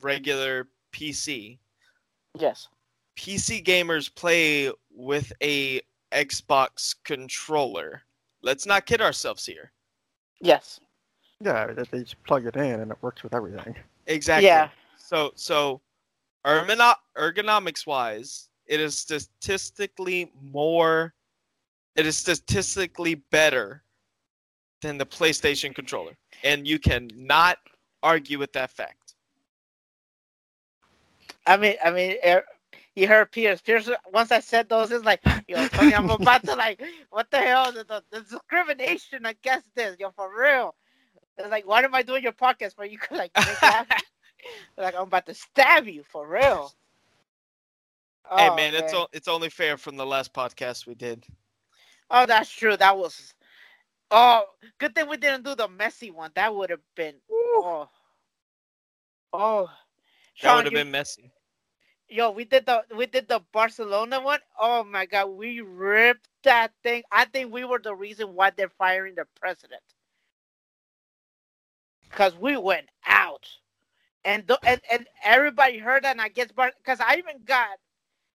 [0.00, 1.58] regular PC.
[2.34, 2.68] Yes.
[3.18, 5.80] PC gamers play with a
[6.12, 8.02] Xbox controller.
[8.42, 9.72] Let's not kid ourselves here.
[10.40, 10.78] Yes.
[11.40, 13.74] Yeah, that they just plug it in and it works with everything.
[14.06, 14.46] Exactly.
[14.46, 14.68] Yeah.
[14.96, 15.80] So so
[16.44, 21.14] ergono- ergonomics wise, it is statistically more
[21.98, 23.82] it is statistically better
[24.82, 26.16] than the PlayStation controller.
[26.44, 27.58] And you cannot
[28.04, 29.14] argue with that fact.
[31.44, 32.44] I mean, I mean, er,
[32.94, 33.60] you heard Pierce.
[33.60, 33.90] Pierce.
[34.12, 37.72] Once I said those, it's like, yo, Tony, I'm about to like, what the hell?
[37.72, 40.76] The, the, the discrimination against this, yo, for real.
[41.38, 42.98] It's like, why am I doing your podcast for you?
[42.98, 43.62] Could like, make
[44.76, 46.72] like I'm about to stab you for real.
[48.36, 51.26] hey Oh, man, it's o- it's only fair from the last podcast we did.
[52.10, 52.76] Oh, that's true.
[52.76, 53.34] That was.
[54.10, 54.44] Oh,
[54.78, 56.30] good thing we didn't do the Messi one.
[56.34, 57.16] That would have been.
[57.30, 57.88] Oh.
[59.32, 59.70] Oh.
[60.42, 61.32] That would have you- been messy.
[62.08, 64.40] Yo, we did the we did the Barcelona one.
[64.58, 67.02] Oh my god, we ripped that thing.
[67.10, 69.82] I think we were the reason why they're firing the president.
[72.10, 73.46] Cause we went out,
[74.24, 76.12] and the, and and everybody heard that.
[76.12, 77.78] And I guess Bar, cause I even got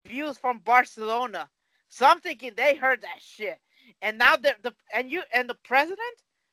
[0.07, 1.49] views from Barcelona.
[1.89, 3.59] So I'm thinking they heard that shit,
[4.03, 6.01] and now the the and you and the president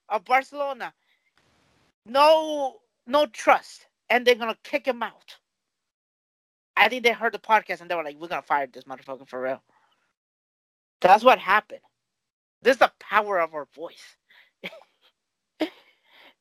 [0.10, 0.94] of Barcelona,
[2.06, 2.78] no
[3.08, 5.38] no trust, and they're gonna kick him out.
[6.78, 9.28] I think they heard the podcast and they were like, "We're gonna fire this motherfucker
[9.28, 9.64] for real."
[11.02, 11.82] That's what happened.
[12.62, 14.18] This is the power of our voice.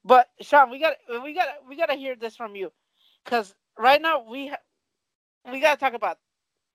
[0.07, 2.73] But Sean, we got we got we got to hear this from you,
[3.25, 4.65] because right now we ha-
[5.51, 6.19] we got to talk about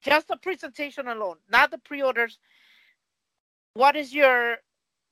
[0.03, 2.39] just the presentation alone, not the pre-orders.
[3.73, 4.57] What is your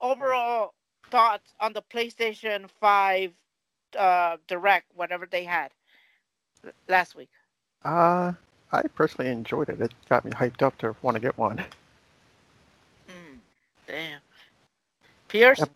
[0.01, 0.73] overall
[1.12, 3.34] thoughts on the PlayStation Five
[3.97, 5.71] uh, Direct, whatever they had
[6.89, 7.29] last week?
[7.86, 8.34] Uh,
[8.71, 9.82] I personally enjoyed it.
[9.82, 11.63] It got me hyped up to want to get one.
[13.10, 13.39] Mm,
[13.88, 14.19] damn.
[15.29, 15.60] Pierce?
[15.60, 15.69] Yep.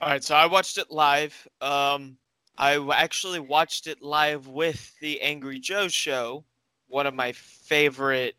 [0.00, 1.46] All right, so I watched it live.
[1.60, 2.16] Um,
[2.56, 6.42] I actually watched it live with the Angry Joe show,
[6.88, 8.34] one of my favorite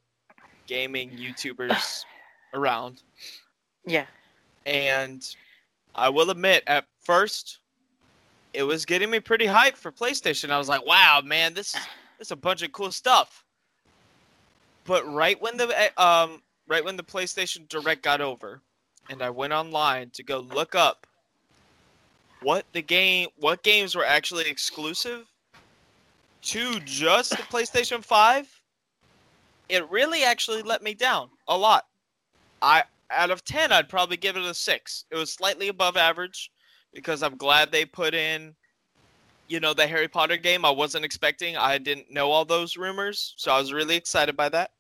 [0.65, 2.03] gaming YouTubers
[2.55, 3.03] around.
[3.85, 4.05] Yeah.
[4.65, 5.23] And
[5.93, 7.59] I will admit, at first,
[8.55, 10.49] it was getting me pretty hyped for PlayStation.
[10.49, 11.81] I was like, "Wow, man, this is
[12.17, 13.45] this is a bunch of cool stuff."
[14.85, 18.61] But right when the eh, um right when the PlayStation Direct got over,
[19.11, 21.05] and I went online to go look up
[22.41, 25.27] what the game what games were actually exclusive
[26.41, 28.61] to just the PlayStation 5,
[29.69, 31.85] it really actually let me down a lot.
[32.61, 35.05] I out of 10 I'd probably give it a 6.
[35.11, 36.51] It was slightly above average
[36.93, 38.55] because I'm glad they put in
[39.47, 41.57] you know the Harry Potter game I wasn't expecting.
[41.57, 44.71] I didn't know all those rumors, so I was really excited by that.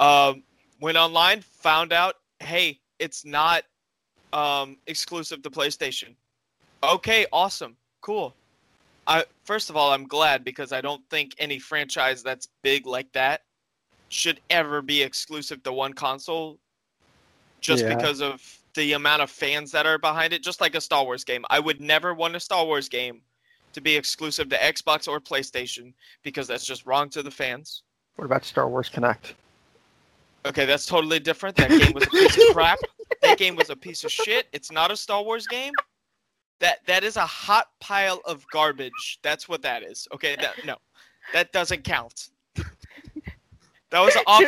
[0.00, 0.44] Um
[0.80, 3.64] went online, found out, hey, it's not
[4.32, 6.16] um exclusive to PlayStation.
[6.82, 7.76] Okay, awesome.
[8.00, 8.34] Cool.
[9.06, 13.10] I first of all, I'm glad because I don't think any franchise that's big like
[13.12, 13.42] that
[14.08, 16.58] should ever be exclusive to one console
[17.60, 17.94] just Yeah.
[17.96, 18.42] because of
[18.74, 21.44] the amount of fans that are behind it, just like a Star Wars game.
[21.50, 23.20] I would never want a Star Wars game
[23.72, 25.92] to be exclusive to Xbox or PlayStation
[26.22, 27.82] because that's just wrong to the fans.
[28.16, 29.32] What about Star Wars Kinect?
[30.44, 31.56] Okay, that's totally different.
[31.56, 32.78] That game was a piece of crap.
[33.22, 34.48] That game was a piece of shit.
[34.52, 35.72] It's not a Star Wars game.
[36.62, 39.18] That that is a hot pile of garbage.
[39.22, 40.06] That's what that is.
[40.14, 40.76] Okay, that no,
[41.32, 42.30] that doesn't count.
[42.54, 44.44] that was an off.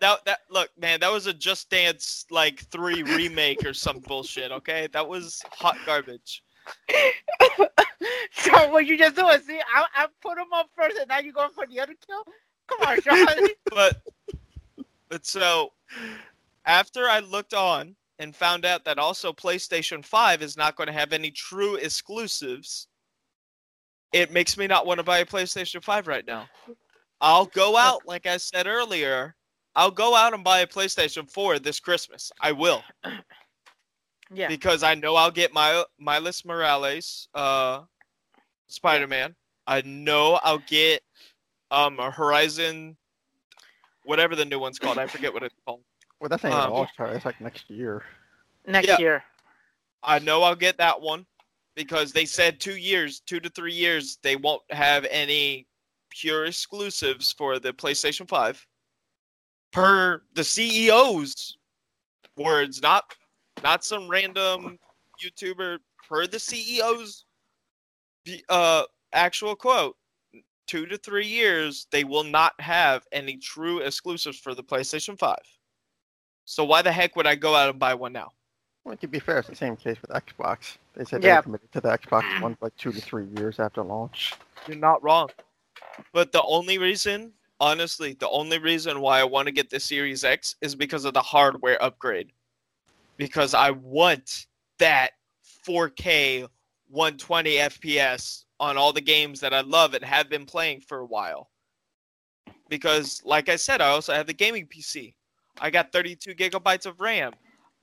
[0.00, 4.52] that that look, man, that was a Just Dance like three remake or some bullshit.
[4.52, 6.44] Okay, that was hot garbage.
[8.32, 9.40] so what you just doing?
[9.40, 12.22] See, I, I put him up first, and now you're going for the other kill.
[12.68, 13.48] Come on, Sean.
[13.70, 14.00] but
[15.08, 15.72] but so
[16.64, 20.92] after I looked on and found out that also PlayStation 5 is not going to
[20.92, 22.86] have any true exclusives,
[24.12, 26.46] it makes me not want to buy a PlayStation 5 right now.
[27.22, 29.34] I'll go out, like I said earlier,
[29.74, 32.30] I'll go out and buy a PlayStation 4 this Christmas.
[32.40, 32.84] I will.
[34.32, 34.46] Yeah.
[34.46, 37.80] Because I know I'll get my Miles Morales, uh,
[38.68, 39.34] Spider-Man.
[39.66, 41.02] I know I'll get
[41.72, 42.96] um a Horizon,
[44.04, 44.98] whatever the new one's called.
[44.98, 45.80] I forget what it's called.
[46.20, 47.16] Well, that's not Um, even launch time.
[47.16, 48.04] It's like next year.
[48.66, 48.98] Next Yeah.
[48.98, 49.24] year.
[50.02, 51.26] I know I'll get that one
[51.74, 55.66] because they said two years, two to three years, they won't have any
[56.10, 58.66] pure exclusives for the PlayStation 5.
[59.72, 61.56] Per the CEO's
[62.36, 63.14] words, not
[63.62, 64.78] not some random
[65.22, 65.78] YouTuber,
[66.08, 67.24] per the CEO's
[68.48, 69.96] uh, actual quote,
[70.66, 75.36] two to three years, they will not have any true exclusives for the PlayStation 5.
[76.44, 78.30] So why the heck would I go out and buy one now?
[78.84, 80.78] Well, to be fair, it's the same case with Xbox.
[80.94, 81.34] They said Yeah.
[81.34, 84.34] they're committed to the Xbox One for like two to three years after launch.
[84.66, 85.28] You're not wrong.
[86.12, 90.24] But the only reason, honestly, the only reason why I want to get the Series
[90.24, 92.32] X is because of the hardware upgrade.
[93.16, 94.46] Because I want
[94.78, 95.10] that
[95.66, 96.48] 4K
[96.88, 101.06] 120 FPS on all the games that I love and have been playing for a
[101.06, 101.50] while.
[102.68, 105.14] Because, like I said, I also have the gaming PC.
[105.60, 107.32] I got 32 gigabytes of RAM.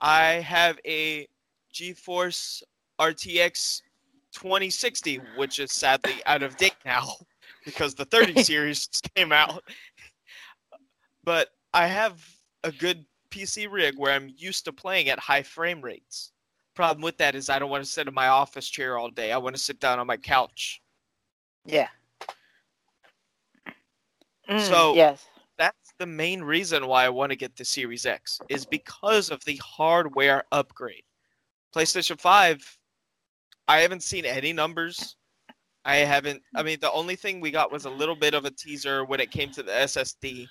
[0.00, 1.28] I have a
[1.72, 2.62] GeForce
[3.00, 3.82] RTX
[4.32, 7.08] 2060, which is sadly out of date now
[7.64, 9.62] because the 30 series came out.
[11.24, 12.24] But I have
[12.64, 16.32] a good PC rig where I'm used to playing at high frame rates.
[16.74, 19.32] Problem with that is I don't want to sit in my office chair all day.
[19.32, 20.80] I want to sit down on my couch.
[21.64, 21.88] Yeah.
[24.48, 25.26] Mm, So- yes.
[25.98, 29.56] The main reason why I want to get the Series X is because of the
[29.56, 31.02] hardware upgrade.
[31.74, 32.78] PlayStation 5
[33.66, 35.16] I haven't seen any numbers.
[35.84, 38.50] I haven't I mean the only thing we got was a little bit of a
[38.50, 40.46] teaser when it came to the SSD.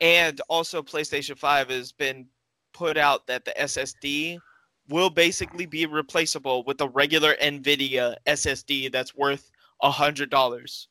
[0.00, 2.26] And also PlayStation 5 has been
[2.74, 4.38] put out that the SSD
[4.88, 9.50] will basically be replaceable with a regular NVMe SSD that's worth
[9.82, 10.88] a hundred dollars.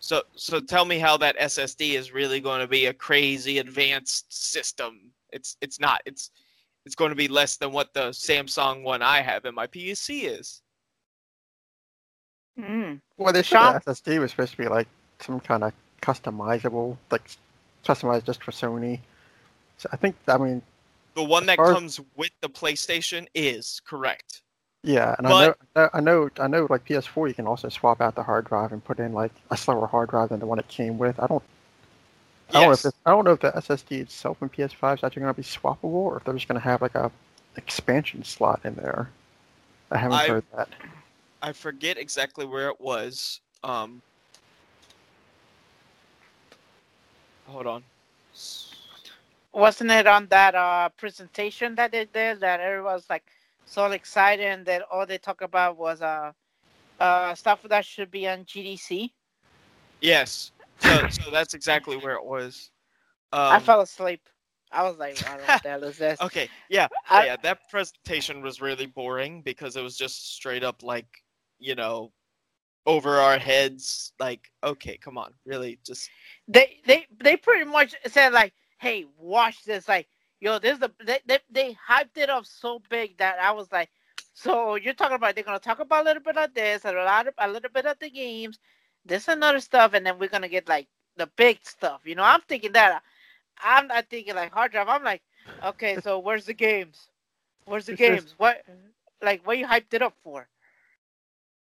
[0.00, 4.32] So so tell me how that SSD is really going to be a crazy advanced
[4.32, 5.12] system.
[5.32, 6.00] It's it's not.
[6.06, 6.30] It's
[6.86, 10.24] it's going to be less than what the Samsung one I have in my PC
[10.38, 10.62] is.
[12.58, 13.00] Mm.
[13.16, 13.80] Well, they said Sean?
[13.84, 14.88] the SSD was supposed to be like
[15.20, 17.30] some kind of customizable, like
[17.84, 19.00] customized just for Sony.
[19.76, 20.62] So I think, I mean,
[21.14, 24.42] The one that far as- comes with the PlayStation is correct.
[24.82, 28.00] Yeah, and But- I know, I know, I know, like PS4, you can also swap
[28.00, 30.58] out the hard drive and put in like a slower hard drive than the one
[30.58, 31.18] it came with.
[31.20, 31.42] I don't,
[32.50, 32.82] I don't know if Yes.
[32.82, 35.42] this, I don't know if the SSD itself in PS5 is actually going to be
[35.46, 37.10] swappable, or if they're just going to have like a
[37.56, 39.10] expansion slot in there.
[39.90, 40.68] I haven't I- heard that.
[41.40, 43.40] I forget exactly where it was.
[43.62, 44.02] Um,
[47.46, 47.84] hold on.
[49.52, 53.24] Wasn't it on that uh presentation that they did that everyone was like
[53.68, 56.32] so excited and that all they talk about was uh
[57.00, 59.12] uh stuff that should be on GDC?
[60.00, 60.52] Yes.
[60.78, 62.70] So so that's exactly where it was.
[63.32, 64.28] Um, I fell asleep.
[64.72, 66.20] I was like, I don't know what the hell is this?
[66.22, 67.36] Okay, yeah, I- yeah.
[67.42, 71.06] That presentation was really boring because it was just straight up like,
[71.58, 72.12] you know,
[72.86, 74.12] over our heads.
[74.18, 76.12] Like, okay, come on, really, just
[76.48, 79.88] They they they pretty much said like, hey, watch this.
[79.88, 80.08] Like,
[80.40, 83.70] yo, this is the they, they they hyped it up so big that I was
[83.72, 83.90] like,
[84.34, 87.26] so you're talking about they're gonna talk about a little bit of this, a lot
[87.28, 88.58] of a little bit of the games,
[89.04, 92.00] this and other stuff, and then we're gonna get like the big stuff.
[92.04, 93.02] You know, I'm thinking that.
[93.60, 94.88] I'm not thinking like hard drive.
[94.88, 95.22] I'm like,
[95.64, 97.08] okay, so where's the games?
[97.64, 98.34] Where's the It's just- games?
[98.38, 98.62] What
[99.20, 100.46] like what you hyped it up for?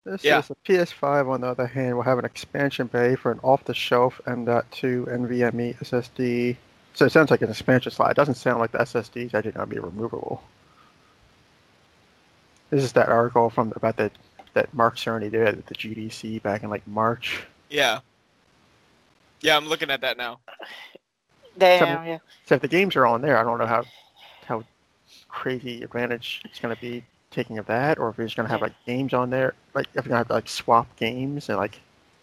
[0.03, 0.37] This Yeah.
[0.39, 4.21] is a PS5, on the other hand, will have an expansion bay for an off-the-shelf
[4.27, 6.57] M.2 NVMe SSD.
[6.95, 8.11] So it sounds like an expansion slot.
[8.11, 10.41] It doesn't sound like the SSD is actually going to be removable.
[12.69, 14.13] This is that article from about that
[14.53, 17.43] that Mark Cerny did at the GDC back in like March.
[17.69, 17.99] yeah,
[19.41, 19.57] yeah.
[19.57, 20.39] I'm looking at that now.
[21.57, 22.17] Damn, yeah.
[22.45, 23.83] So if the games are on there, I don't know how
[24.45, 24.63] how
[25.27, 28.61] crazy advantage it's going to be taking of that, or if it's going to have
[28.61, 28.67] Yeah.
[28.67, 31.57] like games on there, like if you're going to have to like swap games and
[31.57, 31.79] like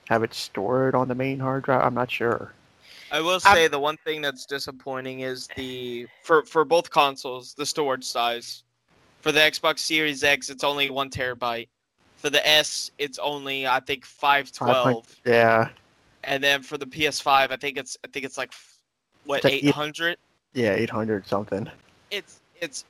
[0.08, 1.82] have it stored on the main hard drive.
[1.84, 2.52] I'm not sure.
[3.12, 7.66] I will say the one thing that's disappointing is the for for both consoles the
[7.66, 8.64] storage size.
[9.20, 11.68] For the Xbox Series X, it's only one terabyte.
[12.16, 15.68] For the S, it's only I think five twelve, Yeah,
[16.24, 18.52] and then for the PS5, I think it's I think it's like
[19.26, 20.16] what like eight eight- hundred.
[20.54, 21.68] yeah, 800 something.
[22.10, 22.84] It's it's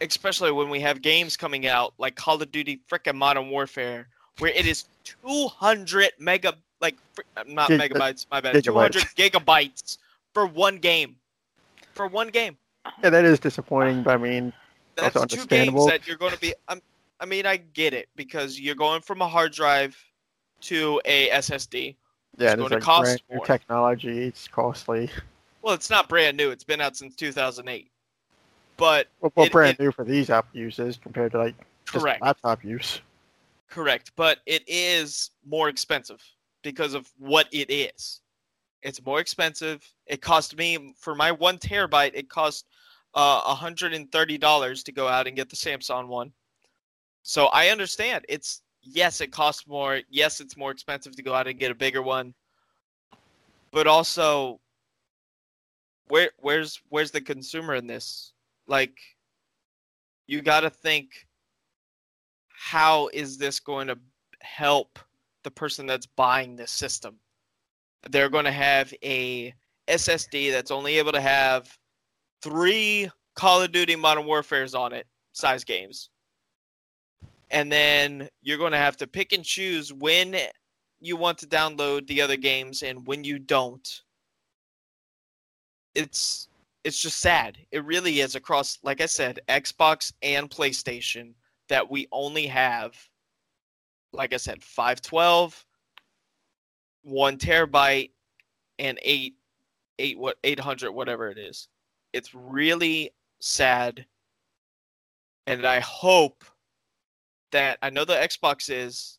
[0.00, 4.08] especially when we have games coming out like Call of Duty frickin' Modern Warfare,
[4.38, 6.96] where it is two hundred mega like
[7.36, 9.98] uh, not Gig- megabytes, my bad, two hundred gigabytes
[10.34, 11.16] for one game,
[11.94, 12.56] for one game.
[13.02, 14.52] Yeah, that is disappointing, but I mean,
[14.96, 15.86] That's Also two games understandable.
[15.86, 16.52] that you're going to be.
[16.68, 16.82] Um,
[17.20, 19.96] I mean, I get it because you're going from a hard drive
[20.62, 21.94] to a SSD.
[22.36, 23.46] yeah, It's it's gonna like cost more.
[23.46, 24.24] technology.
[24.24, 25.08] It's costly.
[25.62, 26.50] Well, it's not brand new.
[26.50, 27.88] It's been out since 2008.
[28.76, 31.54] But Well, well It- brand it- new for these app uses compared to like
[31.86, 33.00] just correct, laptop use.
[33.70, 34.10] correct.
[34.16, 36.20] But it is more expensive
[36.62, 38.20] because of what it is.
[38.82, 39.82] It's more expensive.
[40.06, 42.12] It cost me for my one terabyte.
[42.14, 42.66] It cost
[43.14, 46.32] uh, $130 to go out and get the Samsung one.
[47.22, 48.24] So I understand.
[48.28, 50.00] It's yes, it costs more.
[50.10, 52.34] Yes, it's more expensive to go out and get a bigger one.
[53.70, 54.60] But also
[56.08, 58.32] where where's where's the consumer in this?
[58.66, 58.98] Like
[60.26, 61.26] you got to think
[62.48, 63.98] how is this going to
[64.40, 64.98] help
[65.44, 67.16] the person that's buying this system?
[68.10, 69.54] They're going to have a
[69.88, 71.76] SSD that's only able to have
[72.42, 76.10] three Call of Duty Modern Warfares on it, size games.
[77.50, 80.36] And then you're going to have to pick and choose when
[81.00, 84.02] you want to download the other games and when you don't.
[85.94, 86.48] It's
[86.84, 87.58] it's just sad.
[87.70, 91.34] It really is across like I said, Xbox and PlayStation
[91.68, 92.96] that we only have
[94.12, 95.64] like I said 512
[97.02, 98.10] 1 terabyte
[98.78, 99.34] and 8
[99.98, 101.68] 8 what 800 whatever it is.
[102.12, 104.06] It's really sad
[105.46, 106.44] and I hope
[107.50, 109.18] that I know the Xbox is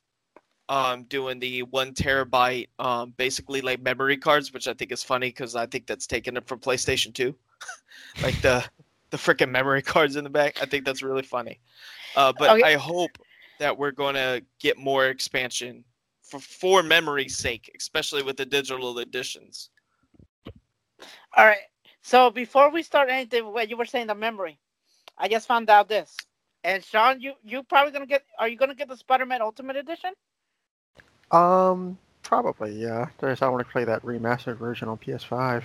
[0.69, 5.27] um doing the one terabyte um basically like memory cards, which I think is funny
[5.27, 7.35] because I think that's taken it from PlayStation 2.
[8.23, 8.63] like the
[9.09, 10.61] the freaking memory cards in the back.
[10.61, 11.59] I think that's really funny.
[12.15, 12.73] Uh, but Okay.
[12.73, 13.11] I hope
[13.59, 15.83] that we're going to get more expansion
[16.21, 19.69] for for memory's sake, especially with the digital editions.
[21.35, 21.57] All right.
[22.01, 24.59] So before we start anything, what you were saying the memory,
[25.17, 26.15] I just found out this.
[26.63, 28.23] And Sean, you you probably gonna get?
[28.39, 30.13] Are you gonna get the Spider-Man Ultimate Edition?
[31.31, 33.07] Um, probably yeah.
[33.19, 35.63] There's I want to play that remastered version on PS5.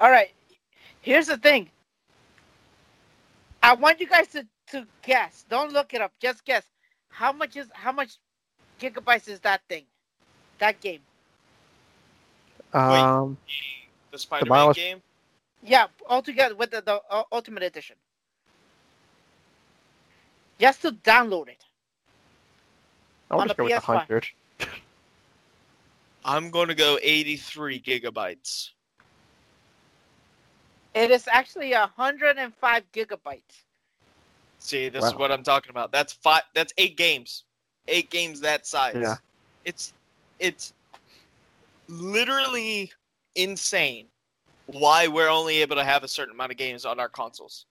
[0.00, 0.30] All right.
[1.00, 1.70] Here's the thing.
[3.62, 5.44] I want you guys to, to guess.
[5.48, 6.12] Don't look it up.
[6.20, 6.64] Just guess.
[7.08, 8.18] How much is how much
[8.80, 9.84] gigabytes is that thing?
[10.58, 11.00] That game.
[12.72, 13.36] Um,
[14.10, 15.02] The Spider-Man miles- game.
[15.62, 17.96] Yeah, altogether with the, the uh, Ultimate Edition.
[20.60, 21.64] Just to download it.
[23.30, 23.82] I'll on just go with the PS5.
[23.82, 24.26] hundred.
[26.24, 28.70] I'm going to go 83 gigabytes.
[30.94, 33.64] It is actually 105 gigabytes.
[34.58, 35.92] See, this is what I'm talking about.
[35.92, 36.42] That's five.
[36.54, 37.44] That's eight games.
[37.86, 38.96] Eight games that size.
[38.96, 39.16] Yeah.
[39.64, 39.92] It's
[40.38, 40.72] it's
[41.88, 42.90] literally
[43.36, 44.06] insane
[44.66, 47.66] why we're only able to have a certain amount of games on our consoles.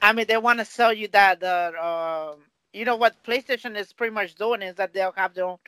[0.00, 1.42] I mean, they want to sell you that.
[1.42, 2.42] Uh, um,
[2.72, 5.58] you know what PlayStation is pretty much doing is that they'll have their own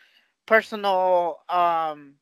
[0.44, 2.14] personal um,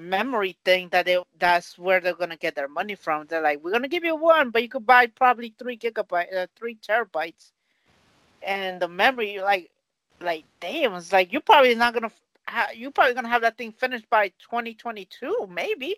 [0.00, 3.26] memory thing that they that's where they're gonna get their money from.
[3.26, 6.46] They're like, we're gonna give you one, but you could buy probably three gigabyte, uh,
[6.56, 7.52] three terabytes,
[8.42, 9.70] and the memory, like,
[10.20, 12.10] like damn, it's like you're probably not gonna,
[12.48, 15.96] ha- you're probably gonna have that thing finished by 2022, maybe.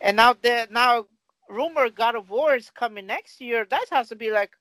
[0.00, 1.06] And now that now
[1.48, 3.66] rumor God of War is coming next year.
[3.70, 4.52] That has to be like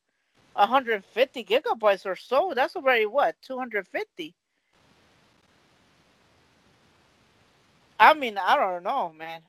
[0.54, 2.54] 150 gigabytes or so.
[2.56, 4.36] That's already what 250.
[8.02, 9.42] I mean, I don't know, man.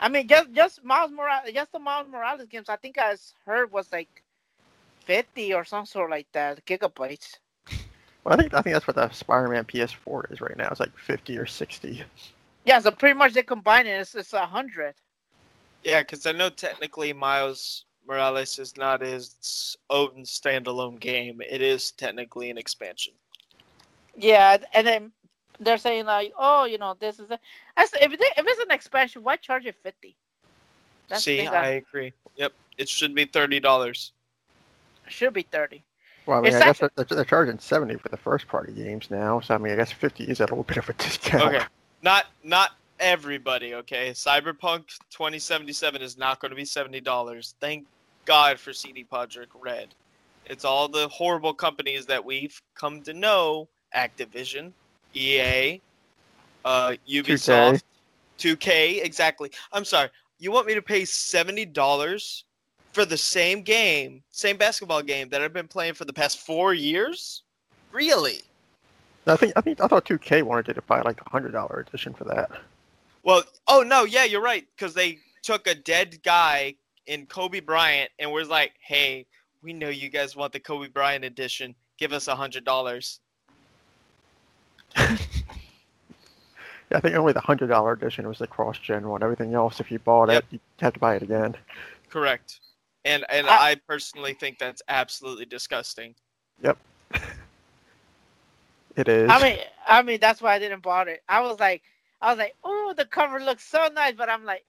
[0.00, 2.70] I mean, just just Miles Morales, just the Miles Morales games.
[2.70, 4.22] I think I heard was like
[5.04, 7.36] 50 or some sort like that gigabytes.
[8.24, 10.68] Well, I think I think that's what the Spider-Man PS4 is right now.
[10.70, 12.02] It's like 50 or 60.
[12.64, 14.00] Yeah, so pretty much they combine it.
[14.00, 14.94] It's, it's a hundred.
[15.84, 21.42] Yeah, because I know technically Miles Morales is not his own standalone game.
[21.46, 23.12] It is technically an expansion.
[24.16, 25.12] Yeah, and then
[25.60, 27.38] they're saying like, oh, you know, this is a.
[27.76, 30.16] I said, if, it, if it's an expansion, why charge it fifty?
[31.08, 32.12] That's See, I agree.
[32.36, 34.12] Yep, it should be thirty dollars.
[35.08, 35.84] should be thirty.
[36.26, 38.72] Well, I mean, It's I guess they're, they're, they're charging seventy for the first party
[38.72, 41.54] games now, so I mean, I guess fifty is a little bit of a discount.
[41.54, 41.64] Okay,
[42.02, 43.74] not not everybody.
[43.74, 47.54] Okay, Cyberpunk 2077 is not going to be seventy dollars.
[47.60, 47.86] Thank
[48.24, 49.88] God for CD Projekt Red.
[50.46, 54.72] It's all the horrible companies that we've come to know: Activision,
[55.14, 55.80] EA,
[56.64, 57.82] uh, Ubisoft,
[58.38, 59.02] 2K.
[59.04, 59.50] Exactly.
[59.72, 60.08] I'm sorry.
[60.38, 62.44] You want me to pay seventy dollars
[62.92, 66.74] for the same game, same basketball game that I've been playing for the past four
[66.74, 67.42] years?
[67.92, 68.42] Really?
[69.26, 72.14] I think I think I thought 2K wanted to buy like a hundred dollar edition
[72.14, 72.50] for that.
[73.22, 76.74] Well, oh no, yeah, you're right, because they took a dead guy
[77.06, 79.26] in Kobe Bryant and was like, "Hey,
[79.62, 81.74] we know you guys want the Kobe Bryant edition.
[81.98, 83.20] Give us a hundred dollars."
[86.90, 89.22] Yeah, I think only the hundred dollar edition was the cross gen one.
[89.22, 90.44] Everything else, if you bought Yep.
[90.44, 91.56] it, you had to buy it again.
[92.08, 92.60] Correct.
[93.04, 96.16] And and I- I personally think that's absolutely disgusting.
[96.62, 96.78] Yep.
[98.96, 99.28] it is.
[99.28, 101.18] I mean, I mean that's why I didn't bother.
[101.28, 101.82] I was like,
[102.20, 104.64] I was like, oh, the cover looks so nice, but I'm like,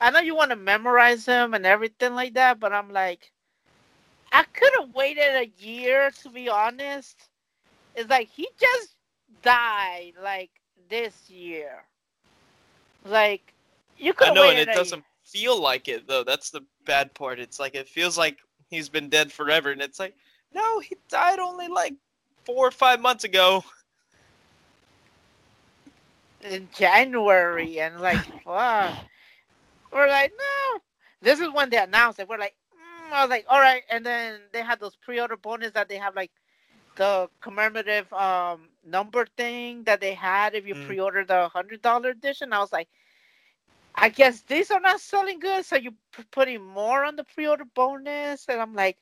[0.00, 3.32] I know you want to memorize him and everything like that, but I'm like,
[4.32, 7.28] I could have waited a year to be honest.
[7.94, 8.93] It's like he just
[9.42, 10.50] died like
[10.88, 11.84] this year.
[13.04, 13.52] Like
[13.98, 16.24] you could I know, and it doesn't feel like it though.
[16.24, 17.38] That's the bad part.
[17.38, 18.38] It's like it feels like
[18.70, 20.14] he's been dead forever, and it's like,
[20.54, 21.94] no, he died only like
[22.44, 23.64] four or five months ago.
[26.44, 28.94] in January and like fuck.
[29.92, 30.80] We're like, no.
[31.22, 32.28] This is when they announced it.
[32.28, 33.82] We're like, mm, I was like, all right.
[33.90, 36.30] And then they had those pre-order bonus that they have like
[36.96, 40.76] the commemorative um number thing that they had if you Mm.
[40.76, 42.52] pre-order the hundred dollar edition.
[42.52, 42.88] I was like,
[43.94, 47.64] I guess these are not selling good, so you p- putting more on the pre-order
[47.64, 48.98] bonus, and I'm like,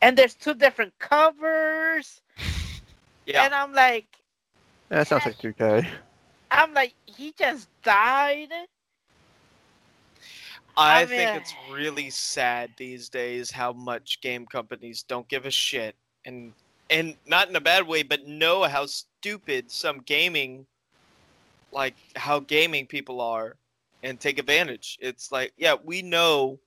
[0.00, 2.22] and there's two different covers,
[3.26, 3.46] Yeah.
[3.46, 4.24] and I'm like,
[4.90, 5.86] yeah, it sounds like 2K.
[6.50, 8.52] I'm like, he just died.
[10.76, 15.50] I I think it's really sad these days how much game companies don't give a
[15.50, 16.52] shit and
[16.90, 20.66] and not in a bad way, but know how stupid some gaming
[21.72, 23.56] like how gaming people are
[24.02, 24.98] and take advantage.
[25.00, 26.58] It's like, yeah, we know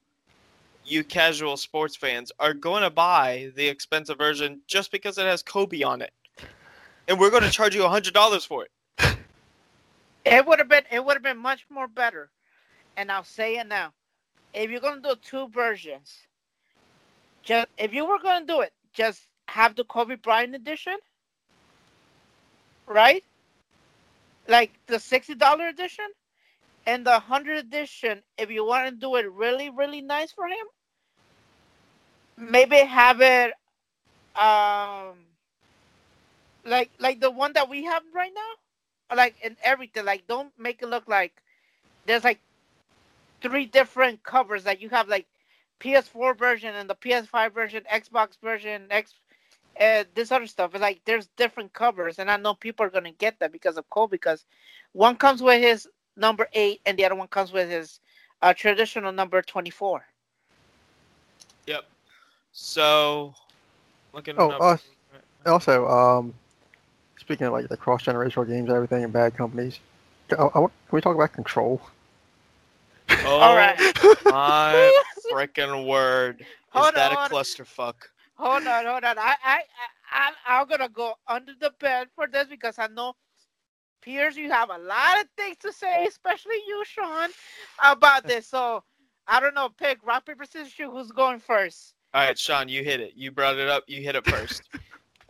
[0.85, 5.41] you casual sports fans are going to buy the expensive version just because it has
[5.41, 6.11] Kobe on it.
[7.07, 8.71] And we're going to charge you a $100 for it.
[10.25, 12.29] It would have been it would have been much more better.
[12.95, 13.93] And I'll say it now.
[14.53, 16.15] If you're gonna do two versions,
[17.41, 20.97] just if you were gonna do it, just have the Kobe Bryant edition.
[22.87, 23.23] Right?
[24.47, 26.07] Like the sixty dollar edition
[26.85, 30.67] and the hundred edition, if you want to do it really, really nice for him,
[32.37, 33.53] maybe have it
[34.35, 35.17] um
[36.65, 40.05] like like the one that we have right now like and everything.
[40.05, 41.41] Like don't make it look like
[42.05, 42.39] there's like
[43.41, 44.65] three different covers.
[44.65, 45.27] Like you have like
[45.79, 49.13] PS4 version and the PS5 version, Xbox version, X
[49.79, 50.71] uh, this other stuff.
[50.73, 53.89] It's like there's different covers, and I know people are gonna get that because of
[53.89, 54.07] Cole.
[54.07, 54.45] Because
[54.93, 57.99] one comes with his number eight, and the other one comes with his
[58.41, 60.05] uh, traditional number twenty-four.
[61.67, 61.85] Yep.
[62.51, 63.33] So,
[64.13, 64.77] looking Oh, up- uh,
[65.45, 66.33] Also, um,
[67.17, 69.79] speaking of like the cross generational games, and everything, and bad companies,
[70.31, 71.81] I, I can we talk about Control?
[73.23, 73.77] oh All right.
[74.25, 74.91] my
[75.31, 76.41] freaking word!
[76.41, 77.27] Is Hold that on.
[77.29, 77.95] a clusterfuck?
[78.41, 79.19] Hold on, hold on.
[79.19, 79.59] I, I,
[80.11, 83.13] I, I'm gonna go under the bed for this because I know,
[84.01, 87.29] Pierce, you have a lot of things to say, especially you, Sean,
[87.83, 88.47] about this.
[88.47, 88.83] So
[89.27, 89.69] I don't know.
[89.69, 90.89] Pick rock paper scissors shoot.
[90.89, 91.93] Who's going first?
[92.15, 93.13] All right, Sean, you hit it.
[93.15, 93.83] You brought it up.
[93.85, 94.63] You hit it first.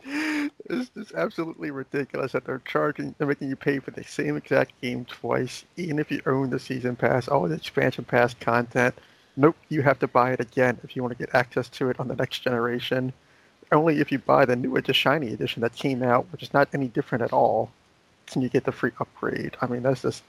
[0.04, 4.72] It's, it's absolutely ridiculous that they're charging, they're making you pay for the same exact
[4.80, 8.96] game twice, even if you own the season pass, all the expansion pass content.
[9.36, 11.98] Nope, you have to buy it again if you want to get access to it
[12.00, 13.12] on the next generation.
[13.72, 16.68] Only if you buy the new edition, shiny edition that came out, which is not
[16.74, 17.70] any different at all,
[18.26, 19.56] can you get the free upgrade.
[19.62, 20.22] I mean, that's just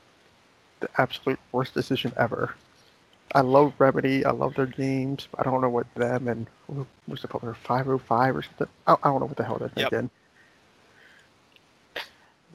[0.79, 2.55] the absolute worst decision ever.
[3.33, 4.25] I love Remedy.
[4.25, 5.27] I love their games.
[5.37, 6.47] I don't know what them and
[7.05, 7.43] what's it called?
[7.43, 8.67] They're 505 or something.
[8.87, 9.93] I, I don't know what the hell they're Yep.
[9.93, 10.09] thinking.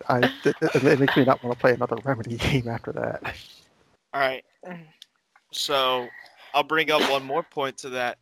[0.09, 3.22] I, it- it makes me not want to play another Remedy game after that.
[4.14, 4.44] All right.
[5.53, 6.09] So
[6.55, 8.18] I'll bring up one more point to that.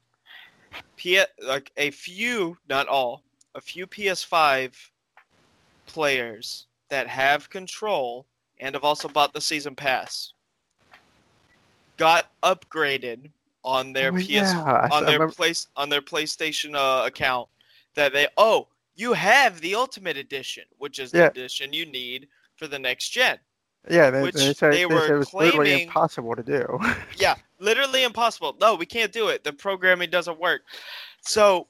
[0.97, 3.22] P like a few, not all,
[3.55, 4.74] a few PS5
[5.87, 8.27] players that have control
[8.61, 10.33] and have also bought the season pass
[11.97, 13.31] got upgraded
[13.64, 17.49] on their Oh, PS yeah, on their place on their PlayStation uh, account
[17.95, 22.66] that they oh you have the Ultimate Edition, which is the edition you need for
[22.66, 23.39] the next gen.
[23.89, 26.78] Yeah, they, Which they said, they they were it was literally claiming- impossible to do.
[27.18, 28.57] Yeah, literally impossible.
[28.61, 29.45] No, we can't do it.
[29.45, 30.62] The programming doesn't work.
[31.22, 31.66] So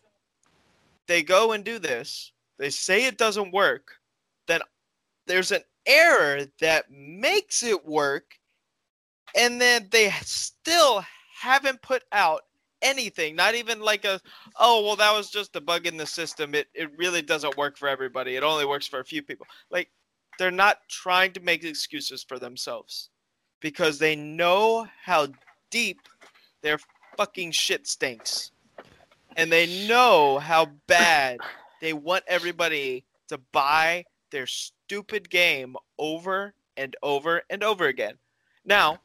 [1.07, 2.33] they go and do this.
[2.59, 3.93] They say it doesn't work.
[4.47, 4.61] Then
[5.27, 8.39] there's an error that makes it work.
[9.37, 11.05] And then they still
[11.39, 12.43] haven't put out
[12.83, 13.37] anything.
[13.37, 14.21] Not even like a,
[14.59, 16.55] oh, well, that was just a bug in the system.
[16.55, 18.37] It, it really doesn't work for everybody.
[18.37, 19.47] It only works for a few people.
[19.71, 19.91] Like,
[20.39, 23.11] they're not trying to make excuses for themselves
[23.61, 25.29] because they know how
[25.71, 26.01] deep
[26.63, 26.79] their
[27.17, 28.51] fucking shit stinks.
[29.37, 31.39] And they know how bad
[31.81, 38.15] they want everybody to buy their stupid game over and over and over again.
[38.65, 39.01] Now,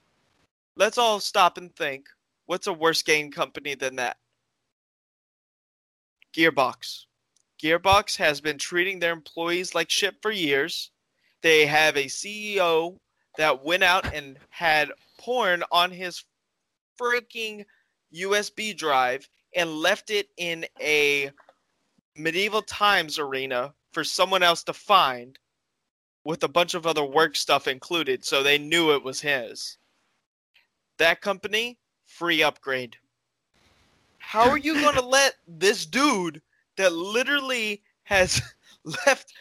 [0.76, 2.08] let's all stop and think
[2.46, 4.18] what's a worse game company than that?
[6.34, 7.06] Gearbox.
[7.62, 10.92] Gearbox has been treating their employees like shit for years.
[11.42, 12.98] They have a CEO
[13.38, 16.24] that went out and had porn on his
[17.00, 17.66] freaking
[18.14, 21.32] USB drive and left it in a
[22.16, 25.40] medieval times arena for someone else to find
[26.24, 29.78] with a bunch of other work stuff included so they knew it was his.
[30.98, 32.98] That company, free upgrade.
[34.20, 36.42] How are you going to let this dude
[36.78, 38.42] that literally has
[39.08, 39.34] left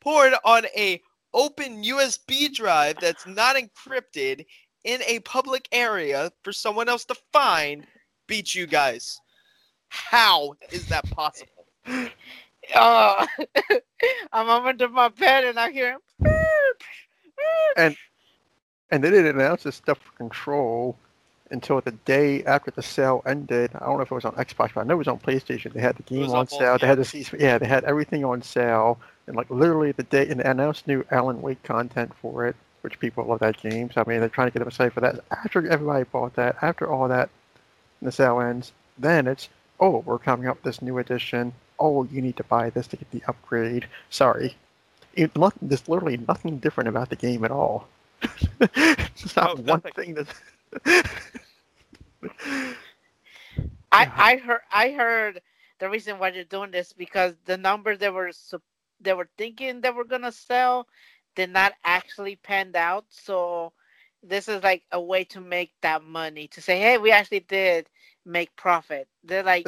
[0.00, 1.00] porn on a
[1.34, 4.44] open USB drive that's not encrypted
[4.84, 7.86] in a public area for someone else to find
[8.26, 9.20] beat you guys?
[9.88, 11.66] How is that possible?
[12.74, 13.26] Oh,
[14.32, 16.00] I'm under my bed and I hear him.
[17.76, 17.96] and
[18.90, 20.96] and they didn't announce this stuff for Control
[21.50, 23.70] until the day after the sale ended.
[23.74, 25.72] I don't know if it was on Xbox, but I know it was on PlayStation.
[25.72, 26.78] They had the game was on on both, sale.
[26.78, 28.98] They had the season, yeah, they had everything on sale,
[29.32, 33.00] and like literally the day, and they announced new Alan Wake content for it, which
[33.00, 33.90] people love that game.
[33.92, 35.24] So I mean, they're trying to get them a excited for that.
[35.32, 37.30] After everybody bought that, after all that,
[38.02, 39.48] the sale ends, then it's
[39.80, 41.54] oh, we're coming up with this new edition.
[41.80, 43.88] Oh, you need to buy this to get the upgrade.
[44.10, 44.56] Sorry,
[45.14, 47.88] it, not, there's literally nothing different about the game at all.
[48.58, 49.92] There's not No, one nothing.
[49.96, 50.28] thing that.
[53.92, 55.42] I I heard I heard
[55.80, 58.62] the reason why they're doing this because the numbers they were sup-
[59.02, 60.86] they were thinking they were gonna sell
[61.34, 63.04] did not actually panned out.
[63.08, 63.72] So
[64.22, 67.88] this is like a way to make that money to say, hey, we actually did
[68.24, 69.08] make profit.
[69.24, 69.66] They're like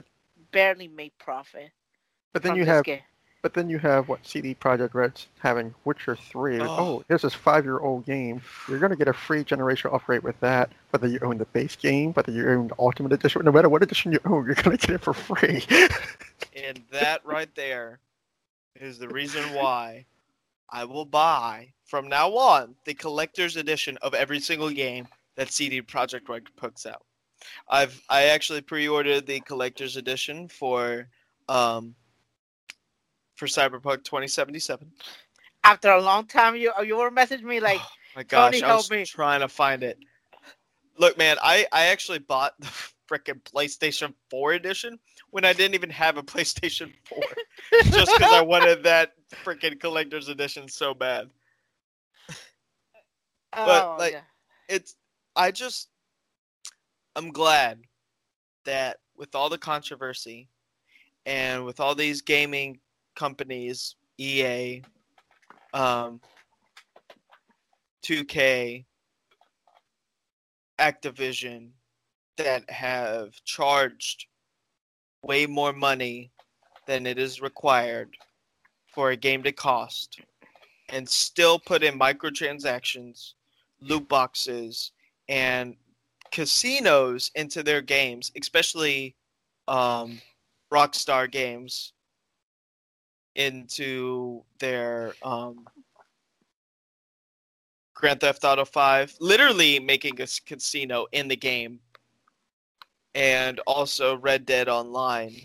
[0.52, 1.70] barely made profit.
[2.32, 3.00] but then you have, game.
[3.42, 6.60] but then you have what CD Projekt Red's having Witcher Three.
[6.60, 6.66] Oh.
[6.68, 8.40] Oh, here's this five-year-old game.
[8.68, 12.12] You're gonna get a free generational upgrade with that, whether you own the base game,
[12.12, 14.90] whether you own the Ultimate Edition, no matter what edition you own, you're gonna get
[14.90, 15.64] it for free.
[16.56, 17.98] And that right there
[18.80, 20.06] is the reason why
[20.70, 25.06] I will buy from now on the collector's edition of every single game
[25.36, 27.04] that CD Projekt Red puts out.
[27.68, 31.08] I've I actually pre-ordered the collector's edition for
[31.48, 31.94] um
[33.36, 34.90] for Cyberpunk 2077.
[35.64, 38.74] After a long time, you you were messaging me like, Oh my gosh, Tony, I
[38.74, 39.04] was help me.
[39.04, 39.98] trying to find it.
[40.98, 42.66] Look, man, I I actually bought the
[43.08, 44.98] freaking PlayStation 4 edition
[45.34, 47.20] when I didn't even have a PlayStation 4,
[47.86, 49.14] just because I wanted that
[49.44, 51.28] freaking collector's edition so bad.
[53.56, 54.20] oh, like, yeah.
[54.68, 54.94] It's
[55.34, 55.88] I just
[57.16, 57.80] I'm glad
[58.64, 60.48] that with all the controversy
[61.26, 62.78] and with all these gaming
[63.16, 64.82] companies, EA,
[65.72, 66.20] um,
[68.06, 68.84] 2K,
[70.78, 71.70] Activision,
[72.36, 74.26] that have charged
[75.24, 76.30] way more money
[76.86, 78.10] than it is required
[78.86, 80.20] for a game to cost
[80.90, 83.32] and still put in microtransactions,
[83.80, 84.92] loot boxes,
[85.28, 85.76] and
[86.30, 89.16] casinos into their games, especially
[89.66, 90.20] um,
[90.72, 91.92] Rockstar games,
[93.34, 95.64] into their um,
[97.94, 101.80] Grand Theft Auto 5, literally making a casino in the game,
[103.14, 105.36] and also Red Dead Online.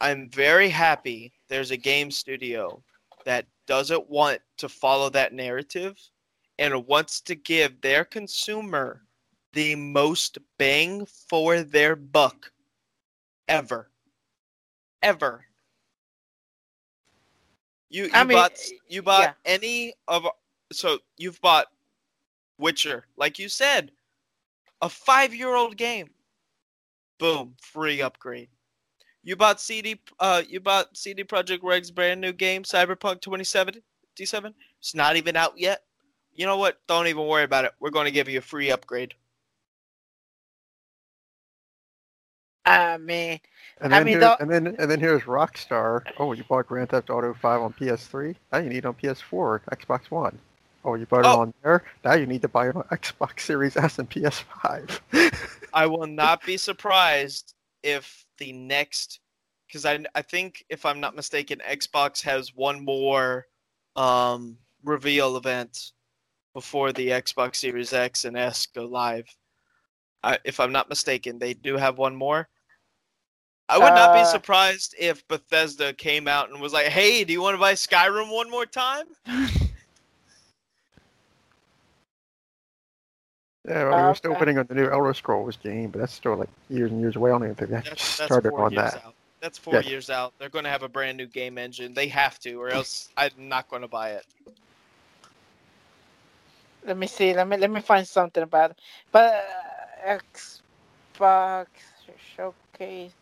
[0.00, 2.82] I'm very happy there's a game studio
[3.24, 5.98] that doesn't want to follow that narrative
[6.58, 9.02] and wants to give their consumer
[9.52, 12.52] the most bang for their buck
[13.48, 13.90] ever.
[15.02, 15.44] Ever.
[17.88, 19.32] You you I mean, bought you bought yeah.
[19.52, 20.26] any of
[20.72, 21.68] so you've bought
[22.58, 23.92] Witcher, like you said,
[24.82, 26.10] a five year old game.
[27.18, 28.48] Boom, free upgrade.
[29.22, 34.54] You bought CD uh you bought CD Projekt Red's brand new game, Cyberpunk 2077.
[34.78, 35.82] It's not even out yet.
[36.32, 36.78] You know what?
[36.86, 37.72] Don't even worry about it.
[37.80, 39.14] We're going to give you a free upgrade.
[42.64, 43.38] I mean,
[43.80, 46.02] And I then, mean, here- the- and then and then here's Rockstar.
[46.18, 48.34] Oh, you bought Grand Theft Auto 5 on PS3.
[48.52, 50.38] Now you need it on PS4, Xbox One.
[50.86, 51.40] Oh, you bought it Oh.
[51.40, 51.82] on there.
[52.04, 55.00] Now you need to buy it on Xbox Series S and PS5.
[55.74, 59.20] I will not be surprised if the next,
[59.66, 63.46] because I I think if I'm not mistaken, Xbox has one more
[63.96, 65.92] um, reveal event
[66.54, 69.26] before the Xbox Series X and S go live.
[70.22, 72.48] I, if I'm not mistaken, they do have one more.
[73.68, 77.32] I would not be Uh, surprised if Bethesda came out and was like, "Hey, do
[77.32, 79.06] you want to buy Skyrim one more time?"
[83.68, 84.40] yeah, well, we're still Okay.
[84.40, 87.30] waiting on the new Elder Scrolls game, but that's still like years and years away.
[87.30, 89.02] I don't even think they actually That's, that's started four on years that.
[89.04, 89.14] out.
[89.40, 89.82] That's four Yeah.
[89.82, 90.34] years out.
[90.38, 91.94] They're going to have a brand new game engine.
[91.94, 94.26] They have to, or else I'm not going to buy it.
[96.86, 97.34] let me see.
[97.34, 98.80] Let me let me find something about it.
[99.12, 99.34] But
[100.06, 100.18] uh,
[101.18, 101.66] Xbox
[102.16, 103.14] showcase.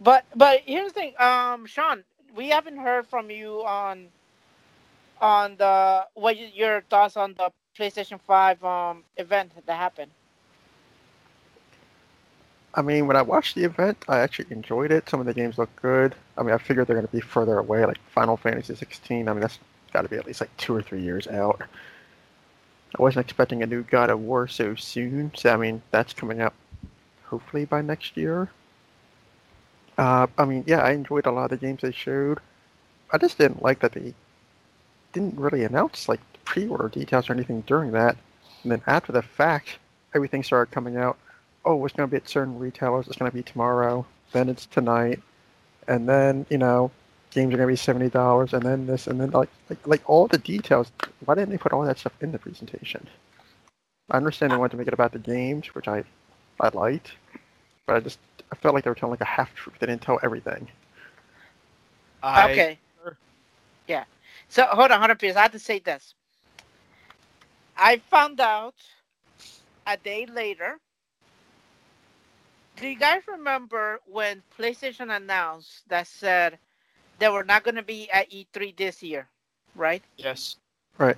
[0.00, 2.04] But but here's the thing, um, Sean,
[2.34, 4.12] we haven't heard from you on
[5.20, 10.10] on the what your thoughts on the PlayStation Five um event that happened.
[12.74, 15.08] I mean, when I watched the event, I actually enjoyed it.
[15.08, 16.14] Some of the games look good.
[16.36, 19.28] I mean, I figured they're going to be further away, like Final Fantasy 16.
[19.28, 19.58] I mean, that's
[19.92, 21.62] got to be at least like two or three years out.
[22.98, 25.32] I wasn't expecting a new God of War so soon.
[25.34, 26.54] So I mean, that's coming out
[27.24, 28.50] hopefully by next year.
[29.96, 32.38] Uh, I mean, yeah, I enjoyed a lot of the games they showed.
[33.10, 34.14] I just didn't like that they
[35.12, 38.16] didn't really announce like pre-order details or anything during that.
[38.62, 39.78] And then after the fact,
[40.14, 41.18] everything started coming out
[41.68, 43.06] oh, it's going to be at certain retailers.
[43.06, 44.06] It's going to be tomorrow.
[44.32, 45.22] Then it's tonight,
[45.86, 46.90] and then you know,
[47.30, 50.10] games are going to be seventy dollars, and then this, and then like, like like
[50.10, 50.90] all the details.
[51.24, 53.06] Why didn't they put all that stuff in the presentation?
[54.10, 56.04] I understand they wanted to make it about the games, which I
[56.60, 57.12] I liked,
[57.86, 58.18] but I just
[58.52, 59.76] I felt like they were telling like a half truth.
[59.78, 60.68] They didn't tell everything.
[62.22, 62.78] I, okay.
[63.86, 64.04] Yeah.
[64.50, 65.36] So hold on, hold on, please.
[65.36, 66.14] I have to say this.
[67.78, 68.74] I found out
[69.86, 70.78] a day later.
[72.76, 76.58] Do you guys remember when PlayStation announced that said
[77.18, 79.28] they were not going to be at E3 this year,
[79.74, 80.02] right?
[80.16, 80.56] Yes.
[80.98, 81.16] Right.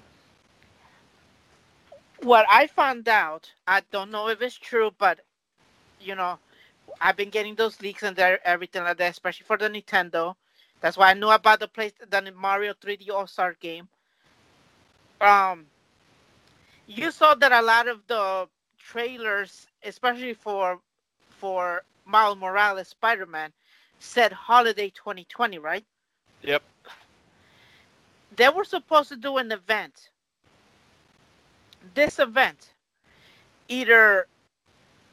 [2.22, 5.20] What I found out, I don't know if it's true, but
[6.00, 6.38] you know,
[7.00, 10.34] I've been getting those leaks and everything like that, especially for the Nintendo.
[10.80, 13.88] That's why I knew about the place the Mario 3D All Star game.
[15.20, 15.66] Um,
[16.90, 20.80] you saw that a lot of the trailers, especially for
[21.28, 23.52] for Miles Morales Spider Man,
[24.00, 25.84] said holiday 2020, right?
[26.42, 26.62] Yep.
[28.36, 30.10] They were supposed to do an event.
[31.94, 32.74] This event,
[33.68, 34.26] either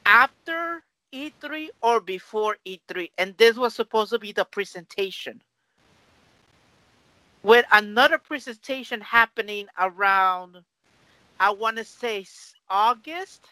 [0.04, 0.82] after
[1.14, 5.40] E3 or before E3, and this was supposed to be the presentation.
[7.42, 10.58] With another presentation happening around,
[11.40, 12.26] I want to say
[12.68, 13.46] August,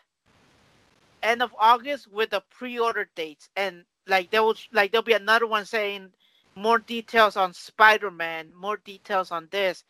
[1.22, 5.47] end of August, with the pre-order dates, and like there will like there'll be another
[5.47, 6.12] one saying
[6.57, 9.84] more details on Spider-Man, more details on this,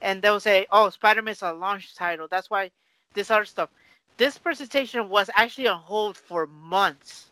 [0.00, 2.70] and they'll say, "Oh, Spider-Man's a launch title." That's why
[3.14, 3.70] this other stuff.
[4.16, 7.26] This presentation was actually on hold for months.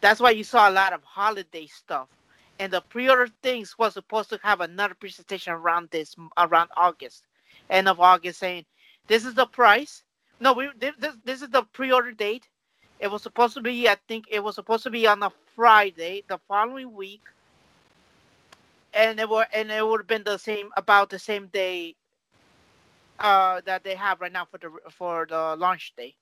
[0.00, 2.08] That's why you saw a lot of holiday stuff,
[2.58, 7.24] and the pre-order things was supposed to have another presentation around this around August,
[7.70, 8.64] end of August, saying,
[9.06, 10.02] "This is the price."
[10.40, 10.94] No, we this
[11.24, 12.48] this, is the pre-order date.
[13.00, 16.24] It was supposed to be, I think, it was supposed to be on a Friday
[16.28, 17.22] the following week,
[18.94, 21.94] and it were and it would have been the same about the same day
[23.18, 26.14] uh, that they have right now for the for the launch day.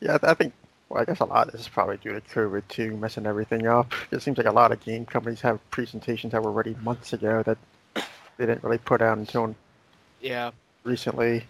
[0.00, 0.52] Yeah, I think.
[0.88, 3.66] Well, I guess a lot of this is probably due to COVID too, messing everything
[3.66, 3.92] up.
[4.12, 7.42] It seems like a lot of game companies have presentations that were ready months ago
[7.42, 7.58] that
[8.36, 9.54] they didn't really put out until
[10.20, 10.50] Yeah.
[10.84, 11.44] recently.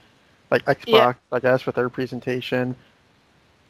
[0.50, 1.12] Like Xbox, Yeah.
[1.32, 2.76] I guess, with their presentation.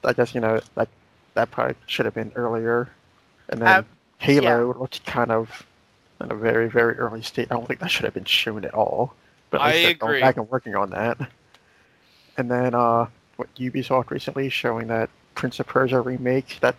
[0.05, 0.89] I guess you know like
[1.35, 2.89] that probably should have been earlier.
[3.49, 3.83] And then Uh,
[4.19, 5.67] Halo looked kind of
[6.21, 7.49] in a very very early state.
[7.51, 9.14] I don't think that should have been shown at all.
[9.51, 10.21] But I least they're going agree.
[10.21, 11.19] back and working on that.
[12.37, 13.07] And then uh,
[13.37, 16.75] what Ubisoft recently showing that Prince of Persia remake that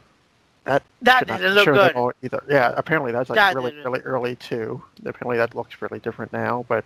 [0.67, 2.13] That That not didn't look good.
[2.23, 2.43] either.
[2.49, 3.85] Yeah, apparently that's like That really, didn't.
[3.85, 4.81] really early too.
[5.05, 6.83] Apparently that looks really different now, but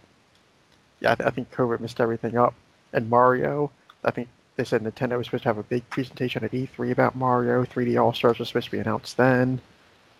[0.99, 2.53] yeah, I, th- I think COVID messed everything up.
[2.93, 3.71] And Mario,
[4.03, 7.15] I think they said Nintendo was supposed to have a big presentation at E3 about
[7.15, 7.63] Mario.
[7.65, 9.59] 3D All Stars was supposed to be announced then,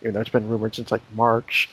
[0.01, 1.70] even though it's been rumored since like March.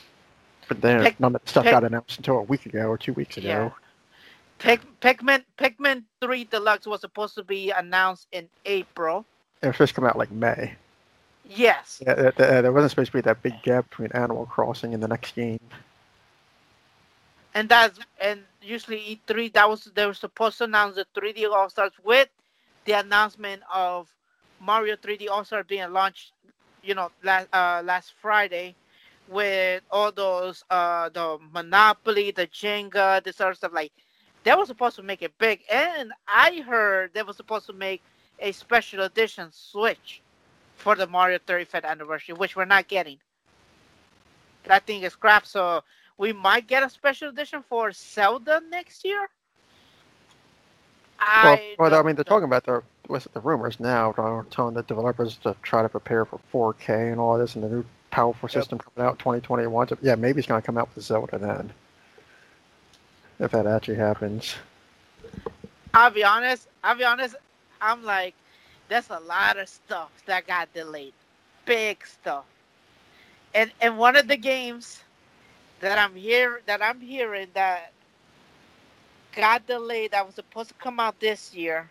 [0.68, 2.98] But then Pic- none of the stuff pic- got announced until a week ago or
[2.98, 3.48] two weeks ago.
[3.48, 3.70] Yeah.
[4.58, 9.24] Pic- Pikmin Pikmin 3 Deluxe was supposed to be announced in April.
[9.62, 10.74] It was supposed to come out like May.
[11.48, 12.02] Yes.
[12.04, 15.08] Yeah, there, there wasn't supposed to be that big gap between Animal Crossing and the
[15.08, 15.58] next game.
[17.54, 21.70] And that's and usually E3 that was they were supposed to announce the 3D All
[21.70, 22.28] Stars with
[22.84, 24.08] the announcement of
[24.60, 26.32] Mario 3D All Stars being launched,
[26.82, 28.76] you know, last uh, last Friday,
[29.26, 33.72] with all those uh the Monopoly, the Jenga, this sort of stuff.
[33.72, 33.92] Like
[34.44, 38.02] they were supposed to make it big, and I heard they were supposed to make
[38.38, 40.22] a special edition Switch
[40.78, 43.20] for the Mario 35th anniversary, which we're not getting.
[44.64, 45.82] That thing is crap, so
[46.18, 49.30] we might get a special edition for Zelda next year.
[51.40, 54.42] Well, I well, I mean, they're talking about the what's it, the rumors now, uh,
[54.50, 57.84] telling the developers to try to prepare for 4K and all this, and the new
[58.10, 58.68] powerful Yep.
[58.68, 59.88] system coming out 2021.
[59.88, 61.72] So, yeah, maybe it's going to come out with Zelda then,
[63.40, 64.56] if that actually happens.
[65.94, 66.68] I'll be honest.
[66.82, 67.36] I'll be honest.
[67.80, 68.36] I'm like,
[68.88, 71.14] there's a lot of stuff that got delayed,
[71.64, 72.44] big stuff.
[73.54, 75.02] And and one of the games
[75.80, 77.92] that I'm here that I'm hearing that
[79.34, 81.88] got delayed that was supposed to come out this year.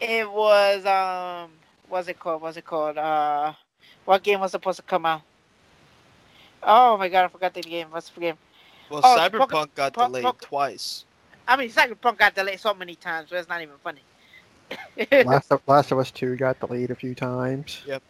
[0.00, 1.50] It was um,
[1.88, 2.42] what's it called?
[2.42, 2.98] What's it called?
[2.98, 3.52] Uh,
[4.04, 5.22] what game was supposed to come out?
[6.62, 7.88] Oh my god, I forgot the game.
[7.90, 8.38] What's the game?
[8.90, 11.04] Well, Oh, Cyberpunk Poke- got Po- delayed Poke- twice.
[11.48, 14.00] I mean, Cyberpunk got delayed so many times, but it's not even funny.
[15.22, 17.84] Last of, Last of Us 2 got delayed a few times.
[17.84, 18.02] Yep.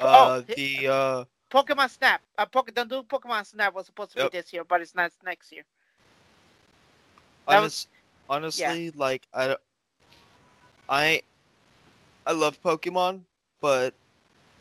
[0.00, 2.22] Uh, Oh, the uh, Pokemon Snap.
[2.38, 4.26] Uh, Poke, don't do Pokemon Snap was supposed to Yep.
[4.26, 5.64] be this year, but it's not next year.
[7.48, 7.88] That honest,
[8.28, 9.60] honestly, like I, don't-
[10.88, 11.22] I,
[12.26, 13.24] I love Pokemon,
[13.60, 13.94] but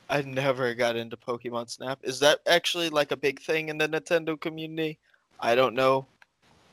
[0.09, 1.99] I never got into Pokemon Snap.
[2.03, 4.99] Is that actually like a big thing in the Nintendo community?
[5.39, 6.07] I don't know.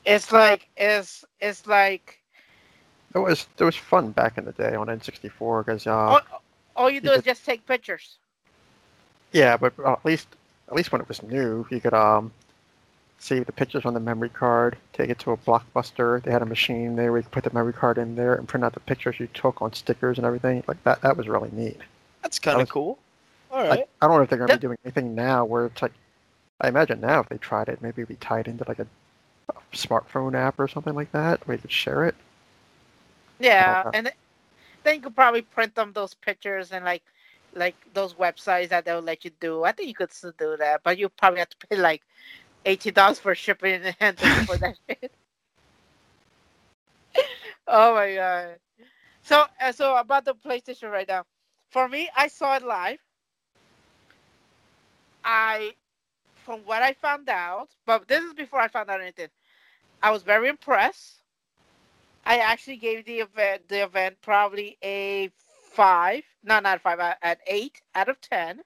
[0.05, 2.22] It's like it's it's like
[3.15, 6.21] It was it was fun back in the day on N64 because uh, all,
[6.75, 8.17] all you do you is just take pictures.
[9.31, 10.27] yeah, but uh, at least
[10.67, 12.31] at least when it was new, you could um
[13.19, 16.21] save the pictures on the memory card, take it to a blockbuster.
[16.23, 18.47] They had a machine there where you could put the memory card in there and
[18.47, 20.63] print out the pictures you took on stickers and everything.
[20.67, 21.79] Like that that was really neat.
[22.21, 22.97] That's kind of was- cool.
[23.51, 23.89] All Like, right.
[24.01, 25.91] I don't know if they're going to That- be doing anything now where it's like,
[26.59, 28.87] I imagine now if they tried it, maybe it'd be tied into like a,
[29.49, 32.15] a smartphone app or something like that where you could share it.
[33.39, 34.11] Yeah, and
[34.83, 37.03] then you could probably print them those pictures and like
[37.53, 39.63] like those websites that they'll let you do.
[39.63, 42.03] I think you could still do that, but you probably have to pay like
[42.65, 45.13] eighty dollars for shipping and handling for that shit.
[47.67, 48.59] oh my god!
[49.23, 51.25] So uh, so about the PlayStation right now,
[51.71, 52.99] for me, I saw it live.
[55.23, 55.73] I,
[56.35, 59.29] from what I found out, but this is before I found out anything.
[60.03, 61.22] I was very impressed.
[62.25, 65.29] I actually gave the event the event probably a
[65.71, 68.61] five, no, not five, an eight out of ten.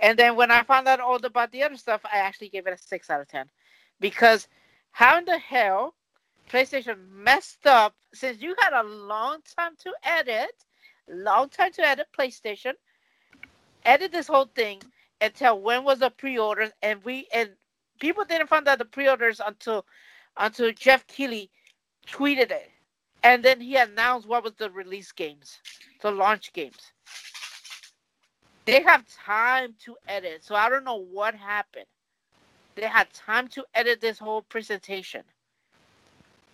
[0.00, 2.74] And then when I found out all about the other stuff, I actually gave it
[2.74, 3.46] a six out of ten,
[4.00, 4.48] because
[4.90, 5.94] how in the hell
[6.50, 10.64] PlayStation messed up since you had a long time to edit,
[11.08, 12.74] long time to edit PlayStation,
[13.84, 14.80] edit this whole thing
[15.34, 17.50] tell when was the pre-orders, and we and
[18.00, 19.86] people didn't find out the pre-orders until
[20.36, 21.50] until Geoff Keighley
[22.08, 22.70] tweeted it,
[23.22, 25.60] and then he announced what was the release games,
[26.02, 26.92] the launch games.
[28.66, 31.86] They have time to edit, so I don't know what happened.
[32.76, 35.22] They had time to edit this whole presentation.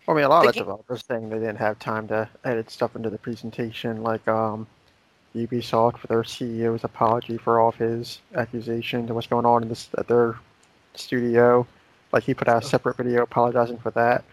[0.09, 2.70] I mean, a lot The of ga- developers saying they didn't have time to edit
[2.70, 4.66] stuff into the presentation, like um,
[5.36, 9.68] Ubisoft for their CEO's apology for all of his accusations and what's going on in
[9.70, 10.36] this at their
[10.94, 11.66] studio.
[12.12, 14.24] Like he put out a separate video apologizing for that.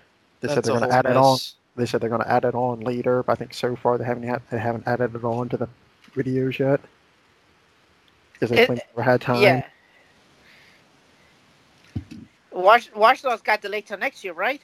[0.48, 1.38] They said they're going to whole add it on.
[1.76, 4.06] They said they're going to add it on later, but I think so far they
[4.06, 5.68] haven't had, they haven't added it on to the
[6.16, 6.80] videos yet
[8.34, 9.42] because they It- claim they never had time.
[9.42, 9.66] Yeah.
[12.52, 14.62] Watch Watch Dogs got delayed till next year, right?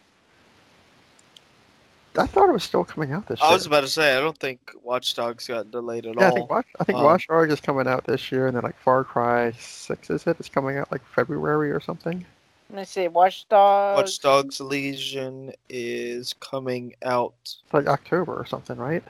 [2.18, 3.50] I thought it was still coming out this year.
[3.50, 6.30] I was about to say I don't think Watch Dogs got delayed at yeah, I
[6.30, 6.36] all.
[6.36, 8.78] think Watch, I think Um, Watch Dogs is coming out this year, and then like
[8.80, 10.38] Far Cry Six is it?
[10.40, 12.26] It's coming out like February or something.
[12.72, 13.08] Let me see.
[13.10, 13.98] Watch Dogs.
[14.02, 17.34] Watch Dogs Legion is coming out.
[17.42, 19.04] It's like October or something, right?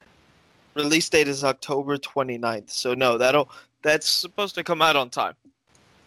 [0.74, 2.72] Release date is October 29th.
[2.72, 3.51] So no, that'll
[3.84, 5.36] that's supposed to come out on time.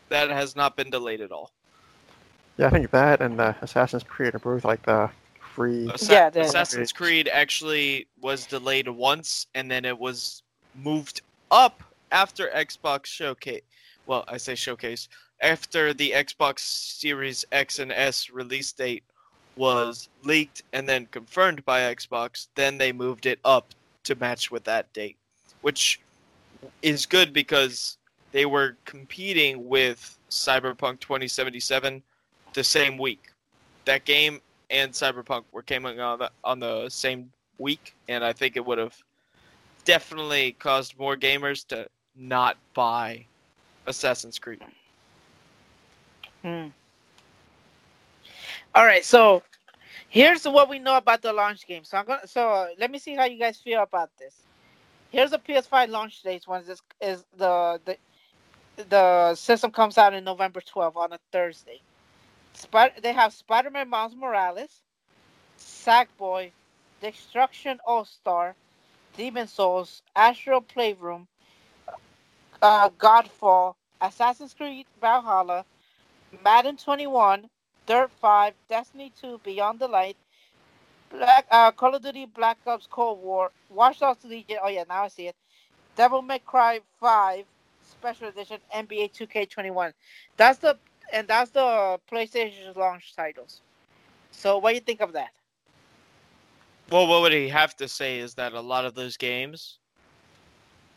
[0.09, 1.52] That has not been delayed at all.
[2.57, 5.88] Yeah, I think that and uh, Assassin's Creed are both like the free.
[5.90, 10.42] Assa- Yeah, they- Assassin's Creed actually was delayed once, and then it was
[10.74, 13.62] moved up after Xbox Showcase.
[14.07, 15.09] Well, I say showcase
[15.41, 19.05] after the Xbox Series X and S release date
[19.57, 22.49] was leaked and then confirmed by Xbox.
[22.55, 23.68] Then they moved it up
[24.05, 25.16] to match with that date,
[25.62, 26.01] which
[26.82, 27.99] is good because
[28.32, 32.03] they were competing with Cyberpunk 2077
[32.53, 33.30] the same week.
[33.85, 38.57] That game and Cyberpunk were coming on the, on the same week, and I think
[38.57, 38.97] it would have
[39.85, 43.26] definitely caused more gamers to not buy
[43.87, 44.62] Assassin's Creed.
[46.45, 46.68] Hmm.
[48.74, 49.42] All right, so
[50.11, 51.84] here's what we know about the launch game.
[51.84, 54.34] So I'm gonna so uh, let me see how you guys feel about this.
[55.11, 57.97] Here's the PS5 launch date When this is the the
[58.90, 61.80] the system comes out in November 12th on a Thursday.
[62.53, 64.82] Spider they have Spider-Man Miles Morales,
[65.59, 66.53] Sackboy,
[67.01, 68.55] Destruction All Star,
[69.16, 71.26] Demon Souls, Astro's Playroom,
[72.62, 75.64] uh, Godfall, Assassin's Creed Valhalla,
[76.43, 77.49] Madden 21,
[77.87, 80.16] Dirt 5, Destiny 2, Beyond the Light,
[81.11, 84.59] Black, uh, Call of Duty Black Ops Cold War, Watch Dogs Legion.
[84.62, 85.37] Oh yeah, now I see it.
[85.97, 87.45] Devil May Cry 5
[87.85, 89.93] Special Edition, NBA 2K21.
[90.37, 90.76] That's the
[91.12, 93.61] and that's the PlayStation launch titles.
[94.30, 95.30] So what do you think of that?
[96.91, 99.78] Well, what would he have to say is that a lot of those games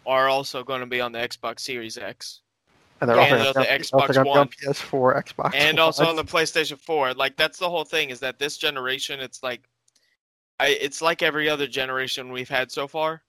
[0.05, 2.41] are also going to be on the Xbox Series X
[2.99, 4.47] And they're And also the on- Xbox also on One.
[4.49, 7.13] PS4, Xbox, and also on the PlayStation 4.
[7.13, 9.61] Like that's the whole thing is that this generation it's like
[10.59, 13.21] I it's like every other generation we've had so far.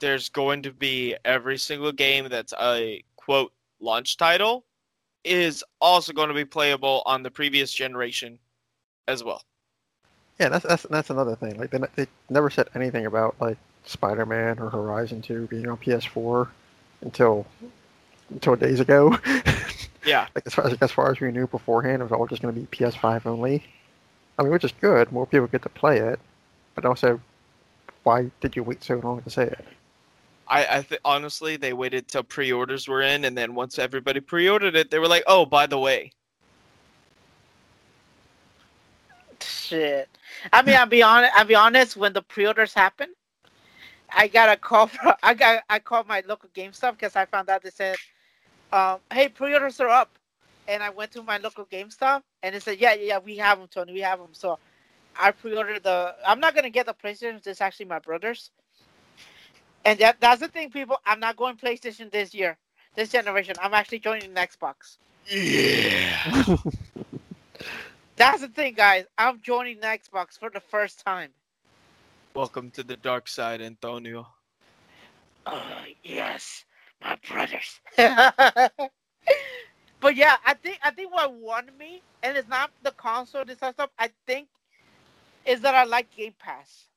[0.00, 4.64] There's going to be every single game that's a quote launch title
[5.24, 8.38] is also going to be playable on the previous generation
[9.08, 9.42] as well.
[10.38, 11.56] Yeah, that's that's that's another thing.
[11.58, 13.56] Like they they never said anything about like
[13.86, 16.48] Spider-Man or Horizon 2 being on PS4
[17.02, 17.46] until
[18.30, 19.16] until days ago.
[20.06, 20.26] Yeah.
[20.34, 22.54] like as far as as far as we knew beforehand, it was all just going
[22.54, 23.64] to be PS5 only.
[24.38, 25.10] I mean, which is good.
[25.10, 26.20] More people get to play it,
[26.74, 27.22] but also,
[28.02, 29.64] why did you wait so long to say it?
[30.46, 34.76] I, I th- honestly they waited till pre-orders were in and then once everybody pre-ordered
[34.76, 36.12] it they were like, "Oh, by the way,
[39.40, 40.08] Shit.
[40.52, 41.32] I mean, I'll be honest.
[41.36, 41.96] I'll be honest.
[41.96, 43.12] When the pre-orders happened,
[44.14, 44.86] I got a call.
[44.88, 45.62] From, I got.
[45.68, 47.96] I called my local GameStop because I found out they said,
[48.72, 50.18] um, "Hey, pre-orders are up,"
[50.68, 53.58] and I went to my local GameStop and they said, "Yeah, yeah, yeah, we have
[53.58, 53.92] them, Tony.
[53.92, 54.58] We have them." So,
[55.16, 56.14] I pre-ordered the.
[56.26, 57.46] I'm not gonna get the PlayStation.
[57.46, 58.50] It's actually my brother's.
[59.84, 60.98] And that that's the thing, people.
[61.04, 62.56] I'm not going PlayStation this year,
[62.94, 63.54] this generation.
[63.60, 64.98] I'm actually joining the Xbox.
[65.28, 66.56] yeah."
[68.16, 69.06] That's the thing, guys.
[69.18, 71.30] I'm joining Xbox for the first time.
[72.34, 74.28] Welcome to the dark side, Antonio.
[75.46, 76.64] Oh yes,
[77.04, 77.80] my brothers.
[80.00, 83.58] but yeah, I think I think what won me, and it's not the console, this
[83.58, 83.90] stuff.
[83.98, 84.48] I think
[85.46, 86.88] is that I like Game Pass,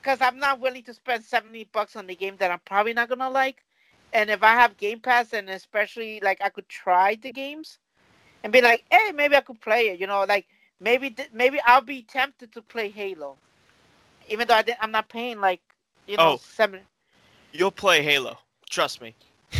[0.00, 3.08] because I'm not willing to spend seventy bucks on the game that I'm probably not
[3.08, 3.64] gonna like.
[4.12, 7.78] And if I have Game Pass, and especially like I could try the games,
[8.44, 10.00] and be like, hey, maybe I could play it.
[10.00, 10.46] You know, like
[10.80, 13.38] maybe th- maybe I'll be tempted to play Halo,
[14.28, 15.60] even though I didn't, I'm not paying like
[16.06, 16.36] you know Oh.
[16.36, 16.80] seven.
[17.52, 18.38] You'll play Halo.
[18.70, 19.14] Trust me.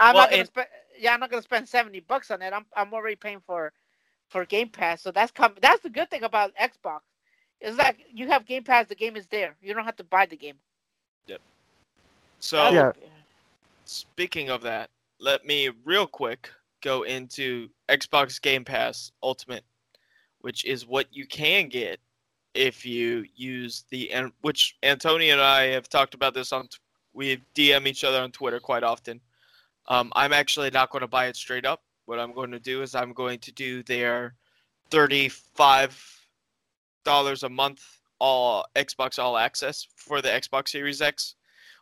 [0.00, 0.66] I'm Well, not gonna and- spend.
[0.98, 2.52] Yeah, I'm not gonna spend seventy bucks on it.
[2.52, 3.72] I'm I'm already paying for
[4.28, 7.00] for Game Pass, so that's com- That's the good thing about Xbox.
[7.60, 9.54] It's like you have Game Pass, the game is there.
[9.62, 10.56] You don't have to buy the game.
[11.26, 11.40] Yep.
[12.40, 12.92] So, Yeah.
[13.86, 19.64] speaking of that, let me real quick go into Xbox Game Pass Ultimate,
[20.40, 21.98] which is what you can get
[22.54, 26.68] if you use the and which Antonio and I have talked about this on.
[27.14, 29.20] We DM each other on Twitter quite often.
[29.88, 31.82] Um, I'm actually not going to buy it straight up.
[32.06, 34.34] What I'm going to do is I'm going to do their
[34.90, 36.20] thirty-five
[37.04, 37.82] dollars a month
[38.18, 41.34] all Xbox All Access for the Xbox Series X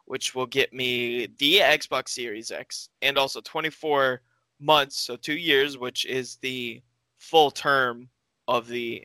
[0.07, 4.21] which will get me the Xbox Series X and also 24
[4.61, 6.83] months, so two years, which is the
[7.19, 8.09] full term
[8.49, 9.05] of the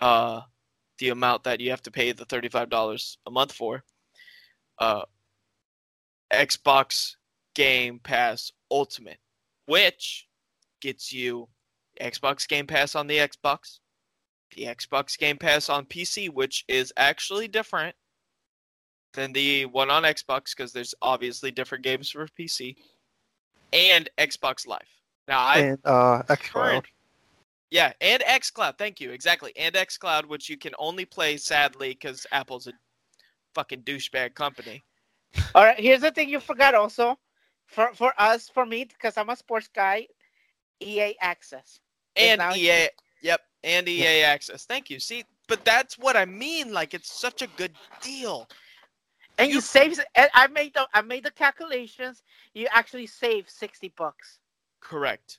[0.00, 0.40] uh
[0.98, 3.82] the amount that you have to pay the $35 a month for.
[4.78, 5.02] Uh
[6.34, 7.16] Xbox
[7.54, 9.18] Game Pass Ultimate,
[9.66, 10.28] which
[10.80, 11.48] gets you
[12.00, 13.78] Xbox Game Pass on the Xbox,
[14.56, 17.94] the Xbox Game Pass on PC, which is actually different
[19.14, 22.76] than the one on Xbox because there's obviously different games for PC,
[23.72, 24.80] and Xbox Live.
[25.28, 26.38] Now I and uh, xCloud.
[26.52, 26.84] current-
[27.70, 28.78] yeah, and XCloud.
[28.78, 29.10] Thank you.
[29.10, 32.72] Exactly, and XCloud, which you can only play sadly because Apple's a
[33.54, 34.82] fucking douchebag company.
[35.54, 37.18] All right, here's the thing you forgot also.
[37.66, 40.06] For for us, for me, because I'm a sports guy,
[40.80, 41.80] EA Access.
[42.16, 42.88] And EA,
[43.22, 44.64] yep, and EA Access.
[44.66, 45.00] Thank you.
[45.00, 46.72] See, but that's what I mean.
[46.72, 47.72] Like it's such a good
[48.02, 48.48] deal.
[49.38, 49.98] And you, You- save.
[50.16, 52.22] I made the I made the calculations.
[52.54, 54.38] You actually save sixty bucks.
[54.80, 55.38] Correct.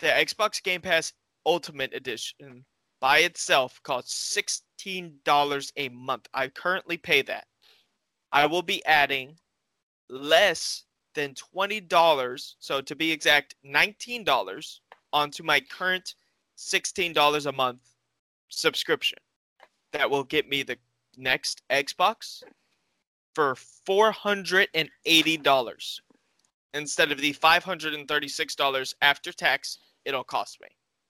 [0.00, 1.12] The Xbox Game Pass
[1.46, 2.64] Ultimate Edition
[3.00, 6.26] by itself costs sixteen dollars a month.
[6.34, 7.46] I currently pay that.
[8.32, 9.36] I will be adding
[10.08, 14.80] less than twenty dollars, so to be exact, nineteen dollars
[15.12, 16.14] onto my current
[16.56, 17.80] sixteen dollars a month
[18.48, 19.18] subscription.
[19.92, 20.78] That will get me the
[21.16, 22.42] next Xbox
[23.34, 26.00] for four hundred and eighty dollars
[26.74, 30.68] instead of the $536 after tax it'll cost me.